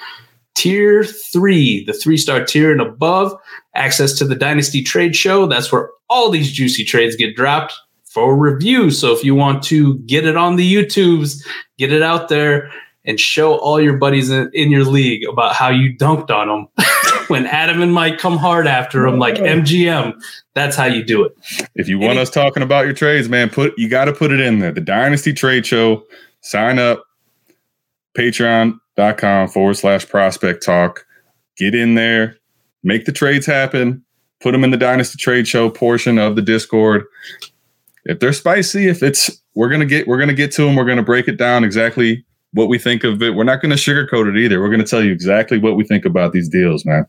Tier 0.54 1.02
three, 1.02 1.84
the 1.84 1.92
three 1.92 2.16
star 2.16 2.44
tier 2.44 2.72
and 2.72 2.80
above, 2.80 3.34
access 3.74 4.12
to 4.18 4.24
the 4.24 4.36
Dynasty 4.36 4.82
Trade 4.82 5.16
Show. 5.16 5.46
That's 5.46 5.72
where 5.72 5.90
all 6.08 6.30
these 6.30 6.52
juicy 6.52 6.84
trades 6.84 7.16
get 7.16 7.34
dropped 7.34 7.74
for 8.04 8.36
review. 8.36 8.90
So 8.90 9.12
if 9.12 9.24
you 9.24 9.34
want 9.34 9.62
to 9.64 9.98
get 10.00 10.26
it 10.26 10.36
on 10.36 10.56
the 10.56 10.74
YouTubes, 10.74 11.42
get 11.78 11.92
it 11.92 12.02
out 12.02 12.28
there 12.28 12.70
and 13.04 13.18
show 13.18 13.56
all 13.56 13.80
your 13.80 13.96
buddies 13.96 14.30
in, 14.30 14.50
in 14.52 14.70
your 14.70 14.84
league 14.84 15.26
about 15.28 15.54
how 15.54 15.70
you 15.70 15.96
dunked 15.96 16.30
on 16.30 16.48
them 16.48 16.68
when 17.32 17.46
Adam 17.46 17.80
and 17.80 17.92
Mike 17.92 18.18
come 18.18 18.36
hard 18.36 18.66
after 18.66 19.02
them 19.04 19.18
like 19.18 19.36
MGM. 19.36 20.12
That's 20.54 20.76
how 20.76 20.84
you 20.84 21.02
do 21.02 21.24
it. 21.24 21.34
If 21.74 21.88
you 21.88 21.98
want 21.98 22.12
Any- 22.12 22.20
us 22.20 22.30
talking 22.30 22.62
about 22.62 22.84
your 22.84 22.94
trades, 22.94 23.28
man, 23.28 23.48
put 23.48 23.76
you 23.78 23.88
got 23.88 24.04
to 24.04 24.12
put 24.12 24.30
it 24.30 24.38
in 24.38 24.58
there. 24.58 24.70
The 24.70 24.82
Dynasty 24.82 25.32
Trade 25.32 25.64
Show. 25.66 26.04
Sign 26.42 26.78
up. 26.78 27.02
Patreon.com 28.16 29.48
forward 29.48 29.74
slash 29.74 30.06
prospect 30.08 30.64
talk. 30.64 31.06
Get 31.56 31.74
in 31.74 31.94
there. 31.94 32.36
Make 32.82 33.06
the 33.06 33.12
trades 33.12 33.46
happen. 33.46 34.04
Put 34.40 34.52
them 34.52 34.64
in 34.64 34.70
the 34.70 34.76
Dynasty 34.76 35.16
Trade 35.16 35.48
Show 35.48 35.70
portion 35.70 36.18
of 36.18 36.36
the 36.36 36.42
Discord. 36.42 37.04
If 38.04 38.18
they're 38.20 38.32
spicy, 38.32 38.88
if 38.88 39.02
it's 39.02 39.30
we're 39.54 39.70
gonna 39.70 39.86
get 39.86 40.06
we're 40.06 40.18
gonna 40.18 40.34
get 40.34 40.52
to 40.52 40.64
them. 40.64 40.76
We're 40.76 40.84
gonna 40.84 41.02
break 41.02 41.28
it 41.28 41.36
down 41.38 41.64
exactly 41.64 42.24
what 42.52 42.68
we 42.68 42.78
think 42.78 43.04
of 43.04 43.22
it. 43.22 43.34
We're 43.34 43.44
not 43.44 43.62
gonna 43.62 43.76
sugarcoat 43.76 44.28
it 44.28 44.38
either. 44.38 44.60
We're 44.60 44.70
gonna 44.70 44.84
tell 44.84 45.02
you 45.02 45.12
exactly 45.12 45.58
what 45.58 45.76
we 45.76 45.84
think 45.84 46.04
about 46.04 46.32
these 46.32 46.48
deals, 46.48 46.84
man. 46.84 47.06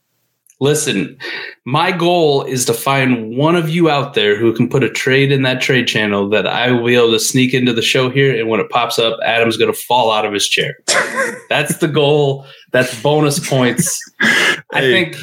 Listen, 0.64 1.18
my 1.66 1.92
goal 1.92 2.44
is 2.44 2.64
to 2.68 2.74
find 2.74 3.36
one 3.36 3.58
of 3.58 3.68
you 3.68 3.90
out 3.90 4.14
there 4.14 4.38
who 4.38 4.54
can 4.54 4.70
put 4.70 4.82
a 4.82 4.90
trade 4.90 5.30
in 5.30 5.42
that 5.42 5.60
trade 5.60 5.90
channel 5.90 6.30
that 6.30 6.48
I 6.48 6.72
will 6.72 6.86
be 6.86 6.96
able 6.96 7.12
to 7.12 7.20
sneak 7.20 7.54
into 7.54 7.74
the 7.74 7.82
show 7.82 8.10
here. 8.10 8.34
And 8.40 8.48
when 8.48 8.62
it 8.62 8.70
pops 8.70 8.98
up, 8.98 9.20
Adam's 9.26 9.58
going 9.58 9.74
to 9.74 9.78
fall 9.78 10.10
out 10.10 10.26
of 10.26 10.32
his 10.32 10.48
chair. 10.48 10.78
That's 11.50 11.80
the 11.80 11.90
goal. 11.90 12.46
That's 12.72 13.02
bonus 13.02 13.46
points. 13.46 14.00
I 14.22 14.62
Hey. 14.72 15.12
think 15.12 15.18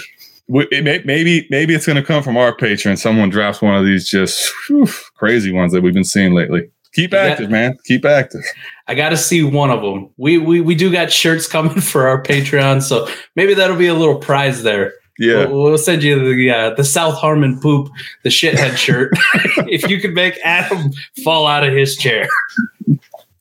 it 0.73 0.85
may, 0.85 1.01
maybe 1.07 1.47
maybe 1.49 1.75
it's 1.75 1.87
going 1.87 1.97
to 1.97 2.03
come 2.05 2.23
from 2.23 2.37
our 2.37 2.55
patron. 2.55 2.99
Someone 2.99 3.31
drops 3.31 3.63
one 3.63 3.75
of 3.75 3.87
these 3.87 4.11
just 4.11 4.53
whew, 4.69 4.87
crazy 5.15 5.53
ones 5.53 5.73
that 5.73 5.83
we've 5.83 5.95
been 5.95 6.05
seeing 6.05 6.35
lately. 6.35 6.69
Keep 6.93 7.15
active, 7.15 7.51
man. 7.51 7.79
Keep 7.87 8.05
active. 8.05 8.43
I 8.89 8.95
got 8.95 9.09
to 9.11 9.17
see 9.17 9.43
one 9.43 9.71
of 9.71 9.81
them. 9.81 10.11
We, 10.19 10.37
we 10.37 10.61
we 10.61 10.75
do 10.75 10.93
got 10.93 11.11
shirts 11.11 11.47
coming 11.47 11.81
for 11.81 12.09
our 12.09 12.23
Patreon, 12.23 12.83
so 12.83 13.09
maybe 13.37 13.55
that'll 13.55 13.77
be 13.79 13.87
a 13.87 13.95
little 13.95 14.19
prize 14.19 14.65
there. 14.65 14.93
Yeah, 15.21 15.45
We'll, 15.45 15.65
we'll 15.65 15.79
send 15.79 16.03
you 16.03 16.19
the 16.19 16.51
uh, 16.51 16.75
the 16.75 16.83
South 16.83 17.15
Harmon 17.15 17.61
poop, 17.61 17.91
the 18.23 18.31
shithead 18.31 18.79
shirt. 18.79 19.13
if 19.69 19.87
you 19.91 20.01
could 20.01 20.15
make 20.15 20.39
Adam 20.43 20.93
fall 21.23 21.47
out 21.47 21.63
of 21.63 21.75
his 21.75 21.95
chair. 21.99 22.27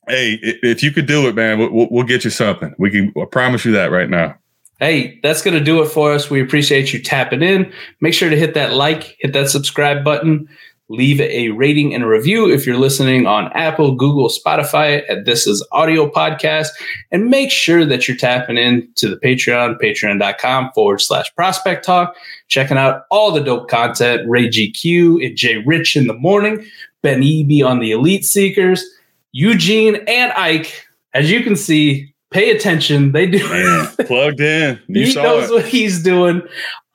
hey, 0.06 0.38
if 0.42 0.84
you 0.84 0.92
could 0.92 1.06
do 1.06 1.30
it, 1.30 1.36
man, 1.36 1.58
we'll, 1.58 1.88
we'll, 1.89 2.04
get 2.04 2.26
you 2.26 2.32
something. 2.32 2.76
We 2.78 2.92
can. 2.92 3.13
I 3.18 3.24
promise 3.24 3.63
you 3.63 3.72
that 3.72 3.92
right 3.92 4.10
now. 4.10 4.36
Hey, 4.80 5.22
that's 5.24 5.42
going 5.42 5.58
to 5.58 5.63
do 5.63 5.82
it 5.82 5.88
for 5.88 6.12
us. 6.12 6.30
We 6.30 6.42
appreciate 6.42 6.92
you 6.92 7.02
tapping 7.02 7.42
in. 7.42 7.72
Make 8.02 8.13
sure 8.13 8.30
to 8.30 8.38
hit 8.38 8.56
that 8.56 8.74
like, 8.74 9.15
hit 9.20 9.32
that 9.32 9.50
subscribe 9.50 10.04
button, 10.04 10.50
leave 10.89 11.21
a 11.21 11.49
rating 11.49 11.93
and 11.93 12.04
a 12.04 12.08
review 12.08 12.52
if 12.52 12.65
you're 12.65 12.78
listening 12.78 13.28
on 13.28 13.52
Apple, 13.54 13.95
Google, 13.95 14.28
Spotify 14.28 15.04
at 15.08 15.25
This 15.25 15.45
Is 15.45 15.65
Audio 15.71 16.10
Podcast. 16.10 16.69
And 17.12 17.28
make 17.28 17.52
sure 17.52 17.86
that 17.86 18.08
you're 18.08 18.17
tapping 18.17 18.58
in 18.58 18.89
to 18.95 19.08
the 19.08 19.17
Patreon, 19.17 19.80
patreon.com 19.80 20.71
forward 20.73 20.99
slash 20.99 21.34
prospect 21.36 21.86
talk, 21.86 22.15
checking 22.47 22.78
out 22.78 23.04
all 23.12 23.32
the 23.32 23.41
dope 23.41 23.69
content, 23.69 24.28
Ray 24.28 24.49
GQ 24.49 25.25
and 25.25 25.38
Jay 25.38 25.58
Rich 25.58 25.95
in 25.95 26.08
the 26.08 26.15
morning, 26.15 26.65
Ben 27.04 27.21
Eby 27.21 27.63
on 27.63 27.80
the 27.80 27.91
Elite 27.91 28.25
Seekers, 28.25 28.84
Eugene 29.32 29.95
and 30.08 30.34
Ike. 30.34 30.88
As 31.13 31.32
you 31.32 31.43
can 31.43 31.56
see, 31.56 32.13
Pay 32.32 32.52
attention. 32.52 33.12
They 33.12 33.26
do. 33.26 33.39
Man, 33.50 33.88
plugged 34.06 34.39
in. 34.39 34.80
You 34.88 35.06
he 35.08 35.13
knows 35.15 35.50
it. 35.50 35.54
what 35.54 35.65
he's 35.65 36.04
doing. 36.04 36.42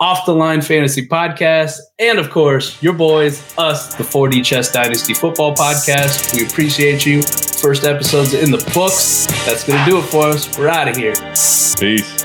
Off 0.01 0.27
the 0.27 0.35
line 0.35 0.61
fantasy 0.61 1.07
podcast, 1.09 1.79
and 1.99 2.18
of 2.18 2.29
course, 2.31 2.83
your 2.83 2.92
boys, 2.92 3.42
us, 3.57 3.94
the 3.94 4.05
4D 4.05 4.44
Chess 4.44 4.70
Dynasty 4.70 5.14
Football 5.14 5.55
Podcast. 5.55 6.35
We 6.37 6.44
appreciate 6.47 7.07
you. 7.07 7.23
First 7.23 7.85
episode's 7.85 8.35
in 8.35 8.51
the 8.51 8.59
books. 8.75 9.27
That's 9.47 9.66
gonna 9.66 9.85
do 9.88 9.99
it 9.99 10.03
for 10.03 10.27
us. 10.27 10.59
We're 10.59 10.68
out 10.68 10.88
of 10.88 10.97
here. 10.97 11.14
Peace. 11.79 12.25